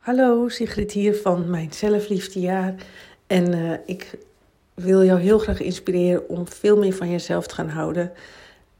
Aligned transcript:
Hallo, 0.00 0.48
Sigrid 0.48 0.92
hier 0.92 1.14
van 1.14 1.50
Mijn 1.50 1.72
Zelfliefdejaar. 1.72 2.74
En 3.26 3.54
uh, 3.54 3.72
ik 3.86 4.18
wil 4.74 5.04
jou 5.04 5.20
heel 5.20 5.38
graag 5.38 5.60
inspireren 5.60 6.28
om 6.28 6.48
veel 6.48 6.76
meer 6.76 6.92
van 6.92 7.10
jezelf 7.10 7.46
te 7.46 7.54
gaan 7.54 7.68
houden. 7.68 8.12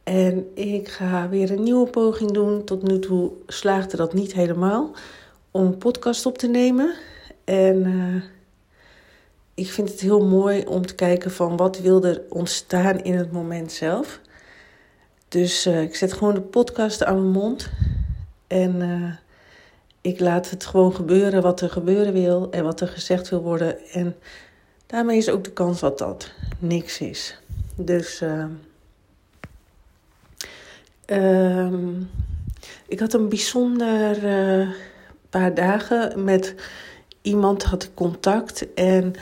En 0.02 0.50
ik 0.54 0.88
ga 0.88 1.28
weer 1.28 1.50
een 1.50 1.62
nieuwe 1.62 1.90
poging 1.90 2.30
doen. 2.30 2.64
Tot 2.64 2.82
nu 2.82 2.98
toe 2.98 3.32
slaagde 3.46 3.96
dat 3.96 4.14
niet 4.14 4.32
helemaal 4.32 4.90
om 5.50 5.64
een 5.64 5.78
podcast 5.78 6.26
op 6.26 6.38
te 6.38 6.48
nemen. 6.48 6.94
En 7.44 7.86
uh, 7.86 8.22
ik 9.54 9.70
vind 9.70 9.90
het 9.90 10.00
heel 10.00 10.26
mooi 10.26 10.64
om 10.66 10.86
te 10.86 10.94
kijken 10.94 11.30
van 11.30 11.56
wat 11.56 11.80
wil 11.80 12.04
er 12.04 12.22
ontstaan 12.28 13.00
in 13.02 13.14
het 13.14 13.32
moment 13.32 13.72
zelf. 13.72 14.20
Dus 15.28 15.66
uh, 15.66 15.82
ik 15.82 15.96
zet 15.96 16.12
gewoon 16.12 16.34
de 16.34 16.40
podcast 16.40 17.04
aan 17.04 17.20
mijn 17.20 17.32
mond. 17.32 17.70
En 18.46 18.82
ik 20.00 20.20
laat 20.20 20.50
het 20.50 20.66
gewoon 20.66 20.94
gebeuren 20.94 21.42
wat 21.42 21.60
er 21.60 21.70
gebeuren 21.70 22.12
wil 22.12 22.50
en 22.50 22.64
wat 22.64 22.80
er 22.80 22.88
gezegd 22.88 23.28
wil 23.28 23.42
worden. 23.42 23.78
En 23.92 24.16
daarmee 24.86 25.16
is 25.16 25.28
ook 25.28 25.44
de 25.44 25.52
kans 25.52 25.80
dat 25.80 25.98
dat 25.98 26.32
niks 26.58 27.00
is. 27.00 27.38
Dus 27.76 28.22
uh, 28.22 28.44
ik 32.86 33.00
had 33.00 33.12
een 33.12 33.28
bijzonder 33.28 34.24
uh, 34.24 34.68
paar 35.30 35.54
dagen 35.54 36.24
met 36.24 36.54
iemand 37.22 37.62
had 37.62 37.82
ik 37.82 37.94
contact 37.94 38.74
en 38.74 39.14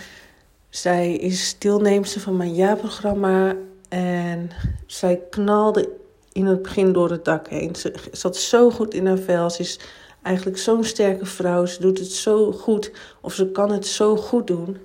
zij 0.68 1.14
is 1.14 1.56
deelnemster 1.58 2.20
van 2.20 2.36
mijn 2.36 2.54
jaarprogramma 2.54 3.56
en 3.88 4.50
zij 4.86 5.22
knalde 5.30 5.88
in 6.32 6.46
het 6.46 6.62
begin 6.62 6.92
door 6.92 7.10
het 7.10 7.24
dak 7.24 7.48
heen. 7.48 7.76
Ze 7.76 7.94
zat 8.12 8.36
zo 8.36 8.70
goed 8.70 8.94
in 8.94 9.06
haar 9.06 9.18
vel. 9.18 9.50
Ze 9.50 9.62
is 9.62 9.80
eigenlijk 10.28 10.58
zo'n 10.58 10.84
sterke 10.84 11.26
vrouw. 11.26 11.66
Ze 11.66 11.80
doet 11.80 11.98
het 11.98 12.12
zo 12.12 12.52
goed, 12.52 12.90
of 13.20 13.34
ze 13.34 13.50
kan 13.50 13.70
het 13.70 13.86
zo 13.86 14.16
goed 14.16 14.46
doen. 14.46 14.76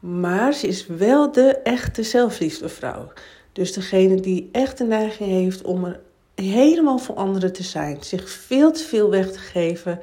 Maar 0.00 0.52
ze 0.52 0.66
is 0.66 0.86
wel 0.86 1.32
de 1.32 1.56
echte 1.56 2.02
zelfliefde 2.02 2.68
vrouw. 2.68 3.12
Dus 3.52 3.72
degene 3.72 4.20
die 4.20 4.48
echt 4.52 4.78
de 4.78 4.84
neiging 4.84 5.30
heeft 5.30 5.62
om 5.62 5.84
er 5.84 6.00
helemaal 6.34 6.98
voor 6.98 7.14
anderen 7.14 7.52
te 7.52 7.62
zijn. 7.62 7.96
Zich 8.00 8.30
veel 8.30 8.72
te 8.72 8.84
veel 8.84 9.10
weg 9.10 9.32
te 9.32 9.38
geven. 9.38 10.00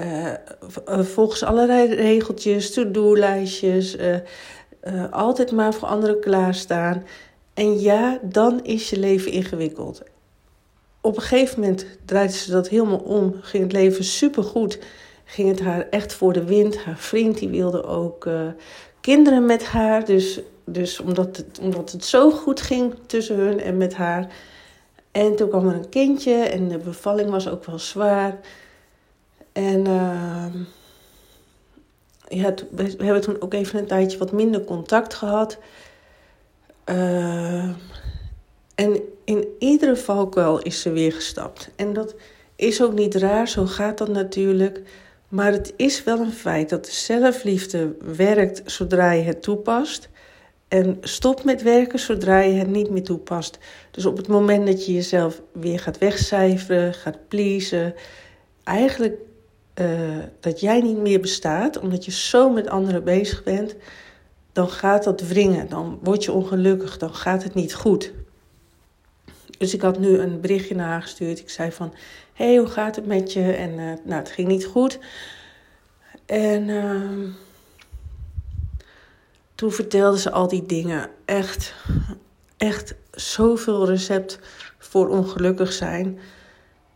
Uh, 0.00 0.32
volgens 1.04 1.42
allerlei 1.42 1.94
regeltjes, 1.94 2.72
to-do-lijstjes. 2.72 3.96
Uh, 3.96 4.16
altijd 5.10 5.52
maar 5.52 5.74
voor 5.74 5.88
anderen 5.88 6.20
klaarstaan. 6.20 7.04
En 7.54 7.80
ja, 7.80 8.18
dan 8.22 8.64
is 8.64 8.90
je 8.90 8.98
leven 8.98 9.32
ingewikkeld 9.32 10.02
op 11.00 11.16
een 11.16 11.22
gegeven 11.22 11.60
moment 11.60 11.86
draaide 12.04 12.32
ze 12.32 12.50
dat 12.50 12.68
helemaal 12.68 12.98
om. 12.98 13.34
Ging 13.40 13.62
het 13.62 13.72
leven 13.72 14.04
supergoed. 14.04 14.78
Ging 15.24 15.48
het 15.48 15.60
haar 15.60 15.88
echt 15.90 16.12
voor 16.12 16.32
de 16.32 16.44
wind. 16.44 16.78
Haar 16.78 16.98
vriend 16.98 17.38
die 17.38 17.48
wilde 17.48 17.84
ook 17.84 18.24
uh, 18.24 18.48
kinderen 19.00 19.46
met 19.46 19.64
haar. 19.64 20.04
Dus, 20.04 20.40
dus 20.64 21.00
omdat, 21.00 21.36
het, 21.36 21.58
omdat 21.62 21.92
het 21.92 22.04
zo 22.04 22.30
goed 22.30 22.60
ging 22.60 22.94
tussen 23.06 23.36
hun 23.36 23.60
en 23.60 23.76
met 23.76 23.94
haar. 23.94 24.32
En 25.10 25.36
toen 25.36 25.48
kwam 25.48 25.68
er 25.68 25.74
een 25.74 25.88
kindje 25.88 26.34
en 26.34 26.68
de 26.68 26.78
bevalling 26.78 27.30
was 27.30 27.48
ook 27.48 27.64
wel 27.64 27.78
zwaar. 27.78 28.38
En 29.52 29.86
uh, 29.86 30.46
ja, 32.28 32.54
we 32.70 33.04
hebben 33.04 33.20
toen 33.20 33.40
ook 33.40 33.54
even 33.54 33.78
een 33.78 33.86
tijdje 33.86 34.18
wat 34.18 34.32
minder 34.32 34.64
contact 34.64 35.14
gehad. 35.14 35.58
Uh, 36.86 37.68
en 38.74 39.00
in 39.30 39.48
iedere 39.58 39.96
valkuil 39.96 40.58
is 40.58 40.80
ze 40.80 40.90
weer 40.92 41.12
gestapt. 41.12 41.70
En 41.76 41.92
dat 41.92 42.14
is 42.56 42.82
ook 42.82 42.92
niet 42.92 43.14
raar, 43.14 43.48
zo 43.48 43.66
gaat 43.66 43.98
dat 43.98 44.08
natuurlijk. 44.08 44.82
Maar 45.28 45.52
het 45.52 45.72
is 45.76 46.04
wel 46.04 46.18
een 46.18 46.32
feit 46.32 46.68
dat 46.68 46.84
de 46.84 46.92
zelfliefde 46.92 47.96
werkt 48.16 48.62
zodra 48.64 49.10
je 49.10 49.22
het 49.22 49.42
toepast. 49.42 50.08
En 50.68 50.98
stopt 51.00 51.44
met 51.44 51.62
werken 51.62 51.98
zodra 51.98 52.38
je 52.38 52.52
het 52.52 52.68
niet 52.68 52.90
meer 52.90 53.02
toepast. 53.02 53.58
Dus 53.90 54.06
op 54.06 54.16
het 54.16 54.28
moment 54.28 54.66
dat 54.66 54.86
je 54.86 54.92
jezelf 54.92 55.42
weer 55.52 55.78
gaat 55.78 55.98
wegcijferen, 55.98 56.94
gaat 56.94 57.28
pleasen, 57.28 57.94
eigenlijk 58.64 59.16
uh, 59.80 59.88
dat 60.40 60.60
jij 60.60 60.80
niet 60.80 60.98
meer 60.98 61.20
bestaat, 61.20 61.78
omdat 61.78 62.04
je 62.04 62.10
zo 62.10 62.50
met 62.50 62.68
anderen 62.68 63.04
bezig 63.04 63.42
bent, 63.42 63.76
dan 64.52 64.68
gaat 64.68 65.04
dat 65.04 65.20
wringen. 65.20 65.68
Dan 65.68 65.98
word 66.02 66.24
je 66.24 66.32
ongelukkig, 66.32 66.98
dan 66.98 67.14
gaat 67.14 67.42
het 67.42 67.54
niet 67.54 67.74
goed. 67.74 68.12
Dus 69.60 69.74
ik 69.74 69.82
had 69.82 69.98
nu 69.98 70.18
een 70.18 70.40
berichtje 70.40 70.74
naar 70.74 70.88
haar 70.88 71.02
gestuurd. 71.02 71.38
Ik 71.38 71.50
zei 71.50 71.72
van, 71.72 71.94
hey, 72.32 72.56
hoe 72.56 72.66
gaat 72.66 72.96
het 72.96 73.06
met 73.06 73.32
je? 73.32 73.52
En 73.52 73.70
uh, 73.70 73.92
nou, 74.04 74.20
het 74.20 74.30
ging 74.30 74.48
niet 74.48 74.64
goed. 74.64 74.98
En 76.26 76.68
uh, 76.68 77.28
toen 79.54 79.72
vertelde 79.72 80.18
ze 80.18 80.30
al 80.30 80.48
die 80.48 80.66
dingen. 80.66 81.08
Echt, 81.24 81.74
echt 82.56 82.94
zoveel 83.10 83.86
recept 83.86 84.38
voor 84.78 85.08
ongelukkig 85.08 85.72
zijn. 85.72 86.18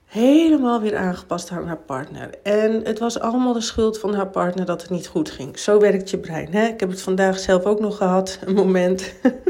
Helemaal 0.04 0.80
weer 0.80 0.96
aangepast 0.96 1.50
aan 1.50 1.66
haar 1.66 1.76
partner. 1.76 2.30
En 2.42 2.80
het 2.84 2.98
was 2.98 3.20
allemaal 3.20 3.52
de 3.52 3.60
schuld 3.60 3.98
van 3.98 4.14
haar 4.14 4.30
partner 4.30 4.66
dat 4.66 4.82
het 4.82 4.90
niet 4.90 5.06
goed 5.06 5.30
ging. 5.30 5.58
Zo 5.58 5.80
werkt 5.80 6.10
je 6.10 6.18
brein. 6.18 6.52
Hè? 6.52 6.66
Ik 6.66 6.80
heb 6.80 6.90
het 6.90 7.02
vandaag 7.02 7.38
zelf 7.38 7.64
ook 7.64 7.80
nog 7.80 7.96
gehad, 7.96 8.38
een 8.44 8.54
moment. 8.54 9.12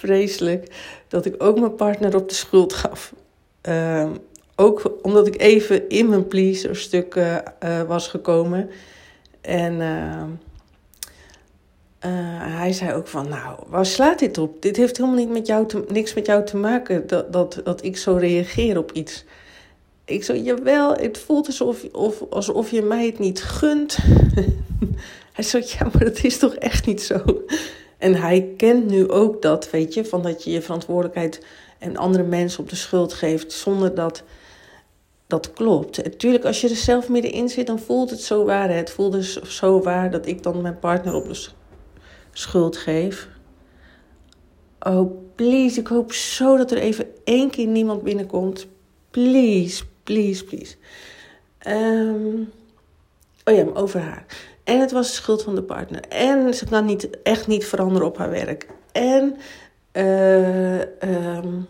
Vreselijk 0.00 0.74
dat 1.08 1.24
ik 1.24 1.34
ook 1.38 1.58
mijn 1.58 1.74
partner 1.74 2.16
op 2.16 2.28
de 2.28 2.34
schuld 2.34 2.72
gaf. 2.72 3.14
Uh, 3.68 4.10
ook 4.56 4.98
omdat 5.02 5.26
ik 5.26 5.40
even 5.40 5.88
in 5.88 6.08
mijn 6.08 6.26
pleaser 6.26 6.76
stuk 6.76 7.14
uh, 7.14 7.38
was 7.86 8.08
gekomen. 8.08 8.70
En 9.40 9.74
uh, 9.74 10.22
hij 12.56 12.72
zei 12.72 12.92
ook 12.92 13.06
van, 13.06 13.28
nou, 13.28 13.58
waar 13.66 13.86
slaat 13.86 14.18
dit 14.18 14.38
op? 14.38 14.62
Dit 14.62 14.76
heeft 14.76 14.96
helemaal 14.96 15.18
niet 15.18 15.30
met 15.30 15.46
jou 15.46 15.66
te, 15.66 15.84
niks 15.88 16.14
met 16.14 16.26
jou 16.26 16.44
te 16.44 16.56
maken 16.56 17.06
dat, 17.06 17.32
dat, 17.32 17.60
dat 17.64 17.84
ik 17.84 17.96
zo 17.96 18.14
reageer 18.14 18.78
op 18.78 18.92
iets. 18.92 19.24
Ik 20.04 20.24
zo, 20.24 20.34
jawel, 20.34 20.94
het 20.94 21.18
voelt 21.18 21.46
alsof, 21.46 21.84
of, 21.92 22.22
alsof 22.30 22.70
je 22.70 22.82
mij 22.82 23.06
het 23.06 23.18
niet 23.18 23.42
gunt. 23.42 23.96
hij 25.36 25.44
zei, 25.44 25.64
ja, 25.66 25.88
maar 25.92 26.04
dat 26.04 26.24
is 26.24 26.38
toch 26.38 26.54
echt 26.54 26.86
niet 26.86 27.02
zo? 27.02 27.22
En 28.00 28.14
hij 28.14 28.54
kent 28.56 28.86
nu 28.86 29.08
ook 29.08 29.42
dat, 29.42 29.70
weet 29.70 29.94
je, 29.94 30.04
van 30.04 30.22
dat 30.22 30.44
je 30.44 30.50
je 30.50 30.62
verantwoordelijkheid 30.62 31.44
en 31.78 31.96
andere 31.96 32.24
mensen 32.24 32.60
op 32.60 32.68
de 32.68 32.76
schuld 32.76 33.12
geeft 33.12 33.52
zonder 33.52 33.94
dat 33.94 34.22
dat 35.26 35.52
klopt. 35.52 36.04
Natuurlijk, 36.04 36.44
als 36.44 36.60
je 36.60 36.68
er 36.68 36.76
zelf 36.76 37.08
middenin 37.08 37.48
zit, 37.48 37.66
dan 37.66 37.78
voelt 37.78 38.10
het 38.10 38.20
zo 38.20 38.44
waar. 38.44 38.70
Het 38.70 38.90
voelt 38.90 39.12
dus 39.12 39.42
zo 39.42 39.82
waar 39.82 40.10
dat 40.10 40.26
ik 40.26 40.42
dan 40.42 40.60
mijn 40.60 40.78
partner 40.78 41.14
op 41.14 41.28
de 41.28 41.48
schuld 42.32 42.76
geef. 42.76 43.28
Oh, 44.80 45.10
please, 45.34 45.80
ik 45.80 45.86
hoop 45.86 46.12
zo 46.12 46.56
dat 46.56 46.70
er 46.70 46.78
even 46.78 47.06
één 47.24 47.50
keer 47.50 47.66
niemand 47.66 48.02
binnenkomt. 48.02 48.66
Please, 49.10 49.84
please, 50.04 50.44
please. 50.44 50.76
Um, 51.66 52.52
oh 53.44 53.54
ja, 53.54 53.64
over 53.74 54.00
haar. 54.00 54.26
En 54.64 54.80
het 54.80 54.92
was 54.92 55.06
de 55.06 55.14
schuld 55.14 55.42
van 55.42 55.54
de 55.54 55.62
partner. 55.62 56.00
En 56.08 56.54
ze 56.54 56.66
kan 56.66 56.84
niet, 56.84 57.22
echt 57.22 57.46
niet 57.46 57.66
veranderen 57.66 58.06
op 58.06 58.18
haar 58.18 58.30
werk. 58.30 58.66
En 58.92 59.36
uh, 59.92 60.80
um, 60.80 61.66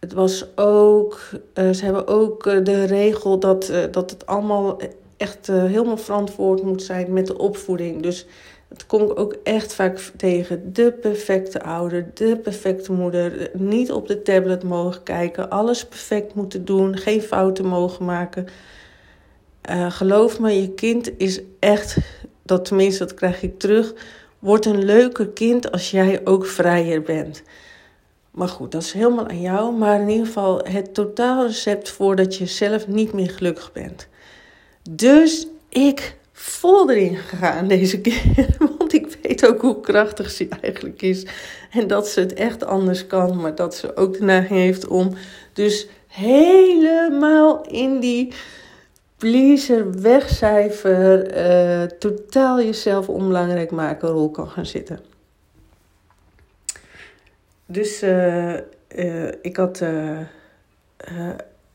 het 0.00 0.12
was 0.12 0.56
ook, 0.56 1.20
uh, 1.54 1.70
ze 1.70 1.84
hebben 1.84 2.06
ook 2.06 2.46
uh, 2.46 2.64
de 2.64 2.84
regel 2.84 3.38
dat, 3.38 3.72
dat 3.90 4.10
het 4.10 4.26
allemaal 4.26 4.78
echt 5.16 5.46
helemaal 5.46 5.96
verantwoord 5.96 6.62
moet 6.62 6.82
zijn 6.82 7.12
met 7.12 7.26
de 7.26 7.38
opvoeding. 7.38 8.02
Dus 8.02 8.26
dat 8.68 8.86
kom 8.86 9.02
ik 9.02 9.18
ook 9.18 9.36
echt 9.42 9.74
vaak 9.74 10.12
tegen. 10.16 10.72
De 10.72 10.92
perfecte 10.92 11.62
ouder, 11.62 12.10
de 12.14 12.36
perfecte 12.36 12.92
moeder. 12.92 13.50
Niet 13.52 13.92
op 13.92 14.08
de 14.08 14.22
tablet 14.22 14.62
mogen 14.62 15.02
kijken, 15.02 15.50
alles 15.50 15.86
perfect 15.86 16.34
moeten 16.34 16.64
doen, 16.64 16.96
geen 16.96 17.22
fouten 17.22 17.66
mogen 17.66 18.04
maken. 18.04 18.46
Uh, 19.70 19.90
geloof 19.90 20.40
me, 20.40 20.60
je 20.60 20.74
kind 20.74 21.10
is 21.18 21.40
echt, 21.58 21.96
dat 22.42 22.64
tenminste 22.64 23.04
dat 23.04 23.14
krijg 23.14 23.42
ik 23.42 23.58
terug, 23.58 23.94
wordt 24.38 24.66
een 24.66 24.84
leuker 24.84 25.28
kind 25.28 25.72
als 25.72 25.90
jij 25.90 26.20
ook 26.24 26.46
vrijer 26.46 27.02
bent. 27.02 27.42
Maar 28.30 28.48
goed, 28.48 28.72
dat 28.72 28.82
is 28.82 28.92
helemaal 28.92 29.28
aan 29.28 29.40
jou. 29.40 29.76
Maar 29.76 30.00
in 30.00 30.08
ieder 30.08 30.26
geval 30.26 30.60
het 30.64 30.94
totaalrecept 30.94 31.90
voordat 31.90 32.36
je 32.36 32.46
zelf 32.46 32.86
niet 32.86 33.12
meer 33.12 33.30
gelukkig 33.30 33.72
bent. 33.72 34.08
Dus 34.90 35.46
ik 35.68 36.16
vol 36.32 36.90
erin 36.90 37.16
gegaan 37.16 37.68
deze 37.68 38.00
keer. 38.00 38.56
Want 38.78 38.92
ik 38.92 39.16
weet 39.22 39.46
ook 39.46 39.60
hoe 39.60 39.80
krachtig 39.80 40.30
ze 40.30 40.48
eigenlijk 40.60 41.02
is. 41.02 41.26
En 41.70 41.86
dat 41.86 42.08
ze 42.08 42.20
het 42.20 42.34
echt 42.34 42.64
anders 42.64 43.06
kan. 43.06 43.40
Maar 43.40 43.54
dat 43.54 43.74
ze 43.74 43.96
ook 43.96 44.18
de 44.18 44.24
neiging 44.24 44.58
heeft 44.58 44.86
om 44.86 45.12
dus 45.52 45.86
helemaal 46.06 47.66
in 47.66 48.00
die 48.00 48.32
pleaser, 49.16 50.00
wegcijfer, 50.00 51.36
uh, 51.36 51.82
totaal 51.82 52.60
jezelf 52.62 53.08
onbelangrijk 53.08 53.70
maken 53.70 54.08
rol 54.08 54.30
kan 54.30 54.48
gaan 54.48 54.66
zitten. 54.66 55.00
Dus 57.66 58.02
uh, 58.02 58.54
uh, 58.96 59.28
ik 59.42 59.56
had 59.56 59.78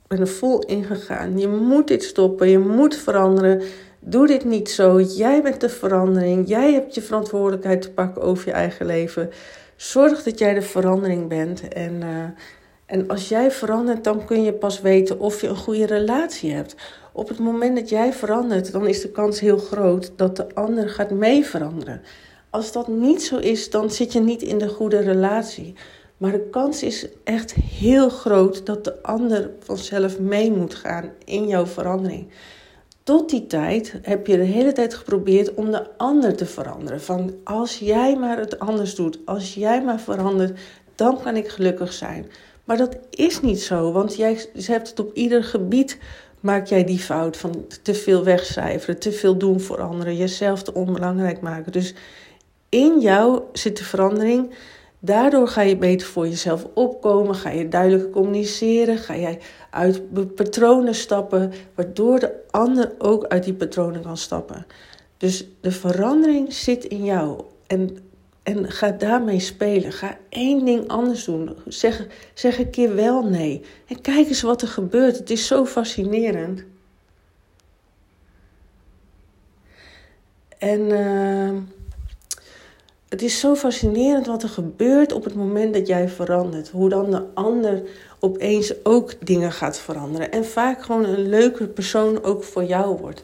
ben 0.08 0.20
er 0.20 0.28
vol 0.28 0.60
ingegaan. 0.60 1.40
Je 1.40 1.48
moet 1.48 1.88
dit 1.88 2.04
stoppen, 2.04 2.50
je 2.50 2.60
moet 2.60 2.96
veranderen. 2.96 3.62
Doe 4.00 4.28
dit 4.28 4.46
niet 4.46 4.70
zo. 4.70 5.02
Jij 5.02 5.42
bent 5.42 5.62
de 5.62 5.70
verandering. 5.70 6.48
Jij 6.48 6.74
hebt 6.74 6.96
je 6.96 7.02
verantwoordelijkheid 7.02 7.82
te 7.82 7.92
pakken 7.92 8.22
over 8.22 8.48
je 8.48 8.54
eigen 8.54 8.86
leven. 8.86 9.30
Zorg 9.76 10.24
dat 10.24 10.40
jij 10.40 10.54
de 10.54 10.62
verandering 10.62 11.28
bent. 11.28 11.68
En, 11.68 12.04
en 12.86 13.08
als 13.08 13.30
jij 13.30 13.52
verandert, 13.52 14.04
dan 14.04 14.26
kun 14.26 14.44
je 14.44 14.54
pas 14.54 14.82
weten 14.82 15.20
of 15.20 15.42
je 15.42 15.48
een 15.48 15.56
goede 15.56 15.86
relatie 15.86 16.54
hebt. 16.54 16.76
Op 17.14 17.28
het 17.28 17.40
moment 17.40 17.76
dat 17.76 17.90
jij 17.90 18.14
verandert, 18.14 18.72
dan 18.72 18.88
is 18.88 19.02
de 19.02 19.12
kans 19.12 19.40
heel 19.40 19.58
groot 19.58 20.12
dat 20.16 20.36
de 20.36 20.56
ander 20.56 20.90
gaat 20.90 21.12
mee 21.12 21.46
veranderen. 21.46 22.02
Als 22.50 22.72
dat 22.72 22.88
niet 22.88 23.24
zo 23.24 23.38
is, 23.38 23.70
dan 23.70 23.92
zit 23.92 24.14
je 24.14 24.20
niet 24.20 24.42
in 24.42 24.58
de 24.58 24.68
goede 24.68 25.00
relatie. 25.00 25.74
Maar 26.18 26.32
de 26.32 26.48
kans 26.52 26.84
is 26.84 27.08
echt 27.24 27.54
heel 27.54 28.10
groot 28.10 28.66
dat 28.66 28.84
de 28.84 29.04
ander 29.04 29.50
vanzelf 29.60 30.20
mee 30.20 30.52
moet 30.52 30.76
gaan 30.76 31.10
in 31.26 31.48
jouw 31.48 31.66
verandering. 31.66 32.28
Tot 33.04 33.30
die 33.30 33.48
tijd 33.48 33.94
heb 34.02 34.28
je 34.28 34.38
de 34.38 34.44
hele 34.44 34.72
tijd 34.72 34.94
geprobeerd 34.94 35.54
om 35.54 35.72
de 35.72 35.98
ander 35.98 36.36
te 36.36 36.46
veranderen. 36.46 37.02
Van 37.02 37.34
als 37.44 37.80
jij 37.80 38.16
maar 38.16 38.38
het 38.38 38.60
anders 38.60 38.96
doet, 38.96 39.20
als 39.26 39.54
jij 39.54 39.84
maar 39.84 40.00
verandert, 40.00 40.60
dan 40.96 41.22
kan 41.22 41.36
ik 41.36 41.48
gelukkig 41.48 41.94
zijn. 41.94 42.26
Maar 42.64 42.78
dat 42.78 42.98
is 43.10 43.42
niet 43.42 43.62
zo, 43.62 43.92
want 43.92 44.16
jij 44.16 44.38
hebt 44.54 44.90
het 44.90 45.00
op 45.00 45.14
ieder 45.14 45.44
gebied. 45.44 45.98
Maak 46.42 46.68
jij 46.68 46.84
die 46.84 47.00
fout 47.00 47.38
van 47.38 47.66
te 47.82 47.94
veel 47.94 48.24
wegcijferen, 48.24 49.00
te 49.00 49.12
veel 49.12 49.38
doen 49.38 49.60
voor 49.60 49.82
anderen, 49.82 50.18
jezelf 50.18 50.64
te 50.64 50.74
onbelangrijk 50.74 51.42
maken. 51.42 51.72
Dus 51.72 51.94
in 52.70 53.00
jou 53.00 53.42
zit 53.54 53.78
de 53.78 53.84
verandering. 53.84 54.54
Daardoor 55.00 55.48
ga 55.48 55.62
je 55.62 55.78
beter 55.78 56.08
voor 56.08 56.28
jezelf 56.28 56.68
opkomen, 56.74 57.36
ga 57.36 57.50
je 57.50 57.68
duidelijker 57.68 58.10
communiceren, 58.10 58.98
ga 58.98 59.18
jij 59.18 59.40
uit 59.70 60.02
patronen 60.36 60.96
stappen, 60.96 61.52
waardoor 61.76 62.20
de 62.20 62.34
ander 62.52 62.92
ook 62.98 63.26
uit 63.26 63.44
die 63.44 63.54
patronen 63.54 64.02
kan 64.02 64.18
stappen. 64.18 64.66
Dus 65.18 65.48
de 65.62 65.72
verandering 65.72 66.54
zit 66.54 66.84
in 66.84 67.04
jou 67.06 67.44
en, 67.68 67.98
en 68.44 68.72
ga 68.72 68.92
daarmee 68.92 69.40
spelen. 69.40 69.92
Ga 69.92 70.18
één 70.30 70.66
ding 70.66 70.88
anders 70.88 71.24
doen. 71.24 71.56
Zeg, 71.68 72.08
een 72.58 72.70
keer 72.70 72.96
wel 72.96 73.24
nee. 73.24 73.62
En 73.88 74.02
kijk 74.02 74.28
eens 74.28 74.42
wat 74.42 74.62
er 74.62 74.68
gebeurt. 74.68 75.18
Het 75.18 75.30
is 75.30 75.48
zo 75.48 75.66
fascinerend. 75.66 76.64
En. 80.58 80.80
Uh, 80.80 81.58
het 83.12 83.22
is 83.22 83.40
zo 83.40 83.56
fascinerend 83.56 84.28
wat 84.28 84.44
er 84.44 84.50
gebeurt 84.50 85.12
op 85.12 85.24
het 85.24 85.36
moment 85.36 85.74
dat 85.74 85.88
jij 85.88 86.10
verandert. 86.10 86.70
Hoe 86.70 86.90
dan 86.90 87.12
de 87.12 87.24
ander 87.34 87.82
opeens 88.20 88.74
ook 88.84 89.26
dingen 89.26 89.52
gaat 89.52 89.80
veranderen. 89.80 90.32
En 90.32 90.46
vaak 90.46 90.84
gewoon 90.84 91.06
een 91.06 91.30
leuke 91.30 91.68
persoon 91.68 92.24
ook 92.24 92.44
voor 92.44 92.64
jou 92.64 92.98
wordt. 92.98 93.24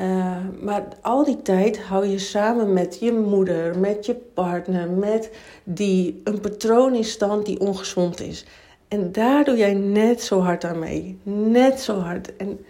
Uh, 0.00 0.36
maar 0.60 0.84
al 1.00 1.24
die 1.24 1.42
tijd 1.42 1.82
hou 1.82 2.06
je 2.06 2.18
samen 2.18 2.72
met 2.72 2.98
je 3.00 3.12
moeder, 3.12 3.78
met 3.78 4.06
je 4.06 4.14
partner, 4.14 4.90
met 4.90 5.30
die 5.64 6.20
een 6.24 6.40
patroon 6.40 6.94
in 6.94 7.04
stand 7.04 7.46
die 7.46 7.60
ongezond 7.60 8.20
is. 8.20 8.46
En 8.88 9.12
daar 9.12 9.44
doe 9.44 9.56
jij 9.56 9.74
net 9.74 10.22
zo 10.22 10.40
hard 10.40 10.64
aan 10.64 10.78
mee. 10.78 11.18
Net 11.22 11.80
zo 11.80 11.98
hard. 11.98 12.36
En 12.36 12.64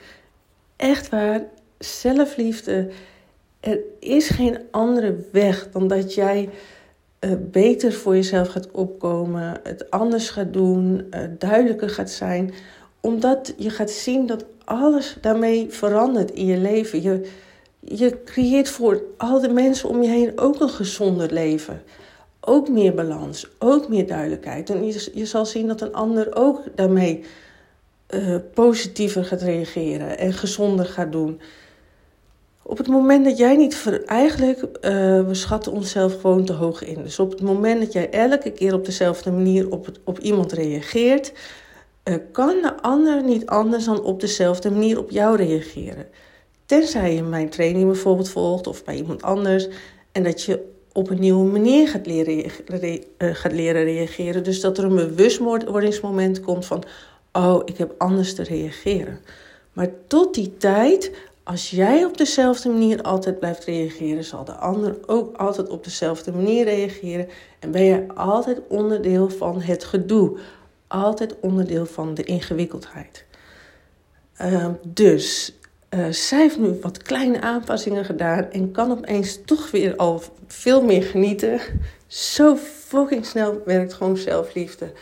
echt 0.76 1.08
waar, 1.08 1.42
zelfliefde 1.78 2.90
er 3.60 3.80
is 3.98 4.28
geen 4.28 4.58
andere 4.70 5.16
weg 5.32 5.70
dan 5.70 5.88
dat 5.88 6.14
jij 6.14 6.48
uh, 7.20 7.30
beter 7.40 7.92
voor 7.92 8.14
jezelf 8.14 8.48
gaat 8.48 8.70
opkomen, 8.70 9.60
het 9.62 9.90
anders 9.90 10.30
gaat 10.30 10.52
doen, 10.52 11.06
uh, 11.10 11.20
duidelijker 11.38 11.90
gaat 11.90 12.10
zijn, 12.10 12.52
omdat 13.04 13.54
je 13.56 13.70
gaat 13.70 13.90
zien 13.90 14.26
dat 14.26 14.44
alles 14.64 15.16
daarmee 15.20 15.66
verandert 15.70 16.30
in 16.30 16.46
je 16.46 16.56
leven. 16.56 17.02
Je, 17.02 17.30
je 17.80 18.22
creëert 18.24 18.68
voor 18.68 19.02
al 19.16 19.40
de 19.40 19.48
mensen 19.48 19.88
om 19.88 20.02
je 20.02 20.08
heen 20.08 20.32
ook 20.36 20.60
een 20.60 20.68
gezonder 20.68 21.32
leven. 21.32 21.82
Ook 22.40 22.68
meer 22.68 22.94
balans, 22.94 23.46
ook 23.58 23.88
meer 23.88 24.06
duidelijkheid. 24.06 24.70
En 24.70 24.86
je, 24.86 25.10
je 25.14 25.26
zal 25.26 25.46
zien 25.46 25.66
dat 25.66 25.80
een 25.80 25.92
ander 25.92 26.36
ook 26.36 26.62
daarmee 26.74 27.24
uh, 28.10 28.36
positiever 28.54 29.24
gaat 29.24 29.42
reageren 29.42 30.18
en 30.18 30.32
gezonder 30.32 30.86
gaat 30.86 31.12
doen. 31.12 31.40
Op 32.62 32.78
het 32.78 32.88
moment 32.88 33.24
dat 33.24 33.38
jij 33.38 33.56
niet 33.56 34.02
eigenlijk, 34.06 34.62
uh, 34.62 34.70
we 35.26 35.70
onszelf 35.70 36.20
gewoon 36.20 36.44
te 36.44 36.52
hoog 36.52 36.84
in. 36.84 37.02
Dus 37.02 37.18
op 37.18 37.30
het 37.30 37.40
moment 37.42 37.80
dat 37.80 37.92
jij 37.92 38.10
elke 38.10 38.50
keer 38.50 38.74
op 38.74 38.84
dezelfde 38.84 39.30
manier 39.30 39.70
op, 39.70 39.88
op 40.04 40.18
iemand 40.18 40.52
reageert, 40.52 41.32
kan 42.32 42.62
de 42.62 42.82
ander 42.82 43.24
niet 43.24 43.46
anders 43.46 43.84
dan 43.84 44.02
op 44.02 44.20
dezelfde 44.20 44.70
manier 44.70 44.98
op 44.98 45.10
jou 45.10 45.36
reageren. 45.36 46.06
Tenzij 46.66 47.14
je 47.14 47.22
mijn 47.22 47.48
training 47.48 47.86
bijvoorbeeld 47.86 48.28
volgt 48.28 48.66
of 48.66 48.84
bij 48.84 48.96
iemand 48.96 49.22
anders 49.22 49.68
en 50.12 50.22
dat 50.22 50.42
je 50.42 50.72
op 50.92 51.10
een 51.10 51.20
nieuwe 51.20 51.50
manier 51.50 51.88
gaat 51.88 52.06
leren, 52.06 52.50
re, 52.66 53.02
uh, 53.18 53.34
gaat 53.34 53.52
leren 53.52 53.84
reageren. 53.84 54.44
Dus 54.44 54.60
dat 54.60 54.78
er 54.78 54.84
een 54.84 54.94
bewustwordingsmoment 54.94 56.40
komt 56.40 56.66
van, 56.66 56.84
oh, 57.32 57.62
ik 57.64 57.76
heb 57.76 57.94
anders 57.98 58.34
te 58.34 58.42
reageren. 58.42 59.20
Maar 59.72 59.88
tot 60.06 60.34
die 60.34 60.56
tijd 60.56 61.10
als 61.44 61.70
jij 61.70 62.04
op 62.04 62.16
dezelfde 62.16 62.68
manier 62.68 63.02
altijd 63.02 63.38
blijft 63.38 63.64
reageren, 63.64 64.24
zal 64.24 64.44
de 64.44 64.54
ander 64.54 64.96
ook 65.06 65.36
altijd 65.36 65.68
op 65.68 65.84
dezelfde 65.84 66.32
manier 66.32 66.64
reageren. 66.64 67.28
En 67.58 67.70
ben 67.70 67.84
je 67.84 68.04
altijd 68.14 68.60
onderdeel 68.68 69.30
van 69.30 69.60
het 69.60 69.84
gedoe. 69.84 70.38
Altijd 70.86 71.40
onderdeel 71.40 71.86
van 71.86 72.14
de 72.14 72.24
ingewikkeldheid. 72.24 73.24
Uh, 74.42 74.68
dus 74.82 75.54
uh, 75.90 76.08
zij 76.08 76.40
heeft 76.40 76.58
nu 76.58 76.78
wat 76.80 77.02
kleine 77.02 77.40
aanpassingen 77.40 78.04
gedaan 78.04 78.50
en 78.50 78.70
kan 78.70 78.90
opeens 78.90 79.38
toch 79.44 79.70
weer 79.70 79.96
al 79.96 80.22
veel 80.46 80.82
meer 80.82 81.02
genieten. 81.02 81.60
Zo 82.06 82.56
fucking 82.56 83.26
snel 83.26 83.62
werkt 83.64 83.92
gewoon 83.92 84.16
zelfliefde. 84.16 84.92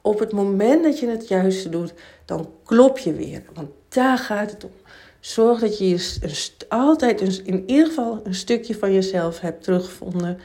Op 0.00 0.18
het 0.18 0.32
moment 0.32 0.84
dat 0.84 0.98
je 0.98 1.08
het 1.08 1.28
juiste 1.28 1.68
doet, 1.68 1.92
dan 2.24 2.50
klop 2.64 2.98
je 2.98 3.12
weer. 3.12 3.42
Want 3.54 3.68
daar 3.88 4.18
gaat 4.18 4.50
het 4.50 4.64
om. 4.64 4.70
Zorg 5.20 5.60
dat 5.60 5.78
je 5.78 6.18
altijd 6.68 7.20
in 7.20 7.62
ieder 7.66 7.86
geval 7.86 8.20
een 8.24 8.34
stukje 8.34 8.74
van 8.78 8.92
jezelf 8.92 9.40
hebt 9.40 9.62
teruggevonden. 9.62 10.38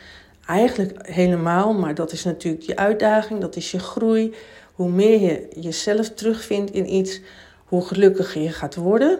Eigenlijk 0.46 1.08
helemaal, 1.08 1.74
maar 1.74 1.96
dat 1.96 2.12
is 2.12 2.24
natuurlijk 2.24 2.64
je 2.64 2.76
uitdaging, 2.76 3.42
dat 3.42 3.56
is 3.56 3.72
je 3.72 3.80
groei. 3.80 4.34
Hoe 4.78 4.90
meer 4.90 5.20
je 5.20 5.48
jezelf 5.60 6.10
terugvindt 6.10 6.72
in 6.72 6.94
iets, 6.94 7.22
hoe 7.66 7.86
gelukkiger 7.86 8.42
je 8.42 8.50
gaat 8.50 8.76
worden. 8.76 9.20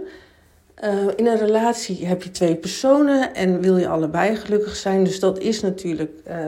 Uh, 0.84 1.08
in 1.16 1.28
een 1.28 1.38
relatie 1.38 2.06
heb 2.06 2.24
je 2.24 2.32
twee 2.32 2.56
personen 2.56 3.34
en 3.34 3.62
wil 3.62 3.78
je 3.78 3.88
allebei 3.88 4.36
gelukkig 4.36 4.76
zijn. 4.76 5.04
Dus 5.04 5.20
dat 5.20 5.40
is 5.40 5.62
natuurlijk, 5.62 6.12
uh, 6.28 6.46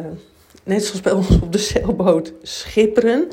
net 0.64 0.84
zoals 0.84 1.02
bij 1.02 1.12
ons 1.12 1.42
op 1.42 1.52
de 1.52 1.58
zeilboot, 1.58 2.34
schipperen. 2.42 3.28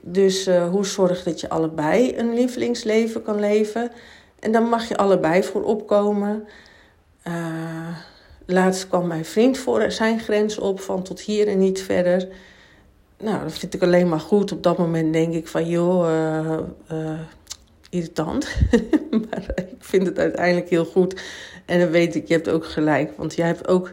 Dus 0.00 0.48
uh, 0.48 0.68
hoe 0.70 0.86
zorg 0.86 1.22
dat 1.22 1.40
je 1.40 1.48
allebei 1.48 2.16
een 2.16 2.34
lievelingsleven 2.34 3.22
kan 3.22 3.40
leven. 3.40 3.90
En 4.38 4.52
dan 4.52 4.68
mag 4.68 4.88
je 4.88 4.96
allebei 4.96 5.42
voor 5.42 5.64
opkomen. 5.64 6.44
Laatst 8.46 8.88
kwam 8.88 9.06
mijn 9.06 9.24
vriend 9.24 9.58
voor 9.58 9.90
zijn 9.90 10.20
grens 10.20 10.58
op 10.58 10.80
van 10.80 11.02
tot 11.02 11.20
hier 11.20 11.48
en 11.48 11.58
niet 11.58 11.82
verder. 11.82 12.28
Nou, 13.24 13.42
dat 13.42 13.58
vind 13.58 13.74
ik 13.74 13.82
alleen 13.82 14.08
maar 14.08 14.20
goed. 14.20 14.52
Op 14.52 14.62
dat 14.62 14.78
moment 14.78 15.12
denk 15.12 15.34
ik 15.34 15.48
van 15.48 15.68
joh, 15.68 16.08
uh, 16.08 16.58
uh, 16.92 17.18
irritant. 17.90 18.48
maar 19.30 19.44
ik 19.54 19.74
vind 19.78 20.06
het 20.06 20.18
uiteindelijk 20.18 20.68
heel 20.68 20.84
goed. 20.84 21.22
En 21.64 21.80
dan 21.80 21.90
weet 21.90 22.14
ik, 22.14 22.28
je 22.28 22.34
hebt 22.34 22.48
ook 22.48 22.66
gelijk. 22.66 23.12
Want 23.16 23.34
jij 23.34 23.46
hebt 23.46 23.68
ook 23.68 23.92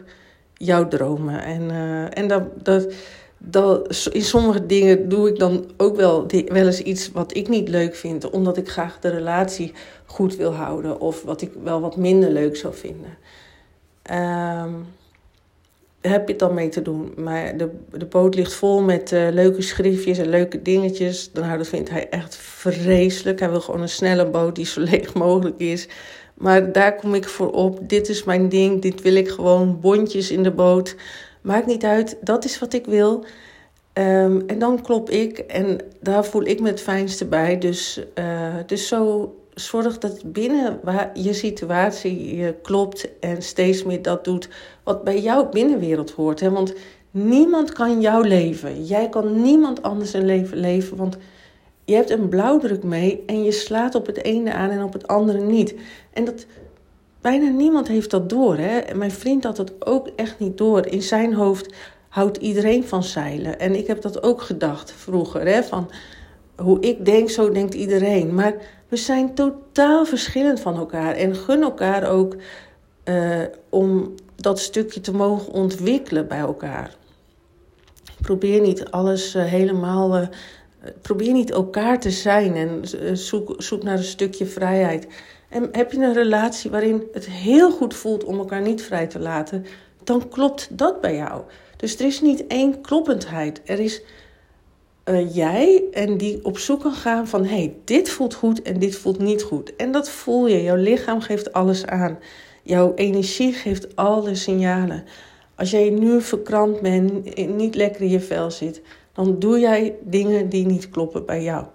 jouw 0.54 0.88
dromen. 0.88 1.42
En, 1.42 1.70
en 2.12 2.28
dat, 2.28 2.64
dat, 2.64 2.92
dat, 3.38 4.08
in 4.12 4.22
sommige 4.22 4.66
dingen 4.66 5.08
doe 5.08 5.28
ik 5.28 5.38
dan 5.38 5.70
ook 5.76 5.96
wel, 5.96 6.26
wel 6.46 6.66
eens 6.66 6.82
iets 6.82 7.10
wat 7.12 7.36
ik 7.36 7.48
niet 7.48 7.68
leuk 7.68 7.94
vind, 7.94 8.30
omdat 8.30 8.56
ik 8.56 8.68
graag 8.68 8.98
de 8.98 9.08
relatie 9.08 9.72
goed 10.06 10.36
wil 10.36 10.52
houden 10.52 11.00
of 11.00 11.22
wat 11.22 11.42
ik 11.42 11.50
wel 11.62 11.80
wat 11.80 11.96
minder 11.96 12.30
leuk 12.30 12.56
zou 12.56 12.74
vinden. 12.74 13.18
Um, 14.10 14.86
heb 16.02 16.26
je 16.26 16.30
het 16.32 16.38
dan 16.38 16.54
mee 16.54 16.68
te 16.68 16.82
doen. 16.82 17.12
Maar 17.16 17.56
de, 17.56 17.70
de 17.90 18.06
boot 18.06 18.34
ligt 18.34 18.54
vol 18.54 18.82
met 18.82 19.12
uh, 19.12 19.28
leuke 19.30 19.62
schriftjes 19.62 20.18
en 20.18 20.28
leuke 20.28 20.62
dingetjes. 20.62 21.32
Dan 21.32 21.44
nou, 21.44 21.58
dat 21.58 21.68
vindt 21.68 21.90
hij 21.90 22.08
echt 22.08 22.36
vreselijk. 22.36 23.40
Hij 23.40 23.50
wil 23.50 23.60
gewoon 23.60 23.80
een 23.80 23.88
snelle 23.88 24.26
boot 24.26 24.54
die 24.54 24.66
zo 24.66 24.80
leeg 24.90 25.14
mogelijk 25.14 25.58
is. 25.58 25.88
Maar 26.34 26.72
daar 26.72 26.96
kom 26.96 27.14
ik 27.14 27.28
voor 27.28 27.50
op. 27.50 27.88
Dit 27.88 28.08
is 28.08 28.24
mijn 28.24 28.48
ding. 28.48 28.82
Dit 28.82 29.02
wil 29.02 29.14
ik 29.14 29.28
gewoon. 29.28 29.80
Bondjes 29.80 30.30
in 30.30 30.42
de 30.42 30.50
boot. 30.50 30.96
Maakt 31.40 31.66
niet 31.66 31.84
uit, 31.84 32.16
dat 32.20 32.44
is 32.44 32.58
wat 32.58 32.72
ik 32.72 32.86
wil. 32.86 33.24
Um, 33.94 34.42
en 34.46 34.58
dan 34.58 34.82
klop 34.82 35.10
ik 35.10 35.38
en 35.38 35.78
daar 36.00 36.24
voel 36.24 36.46
ik 36.46 36.60
me 36.60 36.68
het 36.68 36.80
fijnste 36.80 37.24
bij. 37.24 37.58
Dus, 37.58 38.00
uh, 38.18 38.54
dus 38.66 38.88
zo 38.88 39.34
zorg 39.54 39.98
dat 39.98 40.32
binnen 40.32 40.80
je 41.14 41.32
situatie 41.32 42.36
je 42.36 42.54
klopt 42.62 43.18
en 43.20 43.42
steeds 43.42 43.84
meer 43.84 44.02
dat 44.02 44.24
doet 44.24 44.48
wat 44.82 45.04
bij 45.04 45.20
jouw 45.20 45.48
binnenwereld 45.48 46.10
hoort. 46.10 46.40
Hè? 46.40 46.50
Want 46.50 46.74
niemand 47.10 47.72
kan 47.72 48.00
jouw 48.00 48.20
leven. 48.20 48.84
Jij 48.84 49.08
kan 49.08 49.42
niemand 49.42 49.82
anders 49.82 50.12
een 50.12 50.24
leven 50.24 50.56
leven, 50.56 50.96
want 50.96 51.16
je 51.84 51.94
hebt 51.94 52.10
een 52.10 52.28
blauwdruk 52.28 52.82
mee 52.82 53.22
en 53.26 53.44
je 53.44 53.52
slaat 53.52 53.94
op 53.94 54.06
het 54.06 54.22
ene 54.22 54.52
aan 54.52 54.70
en 54.70 54.82
op 54.82 54.92
het 54.92 55.06
andere 55.06 55.40
niet. 55.40 55.74
En 56.12 56.24
dat, 56.24 56.46
bijna 57.20 57.48
niemand 57.48 57.88
heeft 57.88 58.10
dat 58.10 58.28
door. 58.28 58.56
Hè? 58.56 58.94
Mijn 58.94 59.10
vriend 59.10 59.44
had 59.44 59.56
het 59.56 59.86
ook 59.86 60.08
echt 60.16 60.38
niet 60.38 60.58
door. 60.58 60.86
In 60.86 61.02
zijn 61.02 61.34
hoofd 61.34 61.74
houdt 62.08 62.36
iedereen 62.36 62.84
van 62.84 63.02
zeilen. 63.02 63.58
En 63.58 63.74
ik 63.74 63.86
heb 63.86 64.02
dat 64.02 64.22
ook 64.22 64.42
gedacht 64.42 64.92
vroeger. 64.92 65.46
Hè? 65.46 65.62
Van 65.62 65.90
hoe 66.56 66.80
ik 66.80 67.04
denk, 67.04 67.30
zo 67.30 67.50
denkt 67.50 67.74
iedereen. 67.74 68.34
Maar 68.34 68.54
we 68.92 68.98
zijn 68.98 69.34
totaal 69.34 70.04
verschillend 70.04 70.60
van 70.60 70.76
elkaar. 70.76 71.14
En 71.14 71.36
gun 71.36 71.62
elkaar 71.62 72.08
ook 72.10 72.36
uh, 73.04 73.40
om 73.68 74.14
dat 74.36 74.58
stukje 74.58 75.00
te 75.00 75.14
mogen 75.14 75.52
ontwikkelen 75.52 76.28
bij 76.28 76.38
elkaar. 76.38 76.96
Probeer 78.20 78.60
niet 78.60 78.90
alles 78.90 79.34
uh, 79.34 79.44
helemaal. 79.44 80.16
Uh, 80.16 80.26
probeer 81.02 81.32
niet 81.32 81.50
elkaar 81.50 82.00
te 82.00 82.10
zijn 82.10 82.54
en 82.54 82.82
zoek, 83.16 83.54
zoek 83.58 83.82
naar 83.82 83.98
een 83.98 84.04
stukje 84.04 84.46
vrijheid. 84.46 85.06
En 85.48 85.68
heb 85.72 85.92
je 85.92 85.98
een 85.98 86.14
relatie 86.14 86.70
waarin 86.70 87.02
het 87.12 87.26
heel 87.26 87.70
goed 87.70 87.94
voelt 87.94 88.24
om 88.24 88.38
elkaar 88.38 88.62
niet 88.62 88.82
vrij 88.82 89.06
te 89.06 89.18
laten, 89.18 89.66
dan 90.04 90.28
klopt 90.28 90.78
dat 90.78 91.00
bij 91.00 91.16
jou. 91.16 91.42
Dus 91.76 91.98
er 91.98 92.06
is 92.06 92.20
niet 92.20 92.46
één 92.46 92.80
kloppendheid. 92.80 93.60
Er 93.64 93.78
is 93.78 94.02
uh, 95.04 95.34
jij 95.34 95.82
en 95.92 96.16
die 96.16 96.44
op 96.44 96.58
zoek 96.58 96.94
gaan 96.94 97.28
van 97.28 97.44
hey, 97.44 97.74
dit 97.84 98.10
voelt 98.10 98.34
goed 98.34 98.62
en 98.62 98.78
dit 98.78 98.96
voelt 98.96 99.18
niet 99.18 99.42
goed. 99.42 99.76
En 99.76 99.92
dat 99.92 100.10
voel 100.10 100.46
je. 100.46 100.62
Jouw 100.62 100.76
lichaam 100.76 101.20
geeft 101.20 101.52
alles 101.52 101.86
aan. 101.86 102.18
Jouw 102.62 102.94
energie 102.94 103.52
geeft 103.52 103.96
alle 103.96 104.34
signalen. 104.34 105.04
Als 105.54 105.70
jij 105.70 105.90
nu 105.90 106.20
verkrampt 106.20 106.80
bent, 106.80 107.36
niet 107.56 107.74
lekker 107.74 108.00
in 108.00 108.08
je 108.08 108.20
vel 108.20 108.50
zit, 108.50 108.82
dan 109.12 109.38
doe 109.38 109.58
jij 109.58 109.96
dingen 110.02 110.48
die 110.48 110.66
niet 110.66 110.90
kloppen 110.90 111.26
bij 111.26 111.42
jou. 111.42 111.66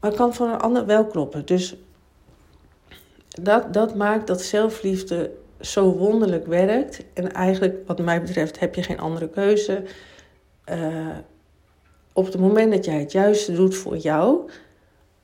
Maar 0.00 0.14
kan 0.14 0.34
voor 0.34 0.46
een 0.46 0.60
ander 0.60 0.86
wel 0.86 1.06
kloppen. 1.06 1.46
Dus 1.46 1.76
dat, 3.28 3.74
dat 3.74 3.94
maakt 3.94 4.26
dat 4.26 4.42
zelfliefde 4.42 5.30
zo 5.60 5.92
wonderlijk 5.92 6.46
werkt. 6.46 7.04
En 7.14 7.32
eigenlijk, 7.32 7.76
wat 7.86 7.98
mij 7.98 8.20
betreft, 8.22 8.58
heb 8.58 8.74
je 8.74 8.82
geen 8.82 9.00
andere 9.00 9.28
keuze. 9.28 9.82
Uh, 10.70 11.08
op 12.12 12.26
het 12.26 12.38
moment 12.38 12.72
dat 12.72 12.84
jij 12.84 12.98
het 12.98 13.12
juiste 13.12 13.52
doet 13.52 13.74
voor 13.74 13.96
jou, 13.96 14.50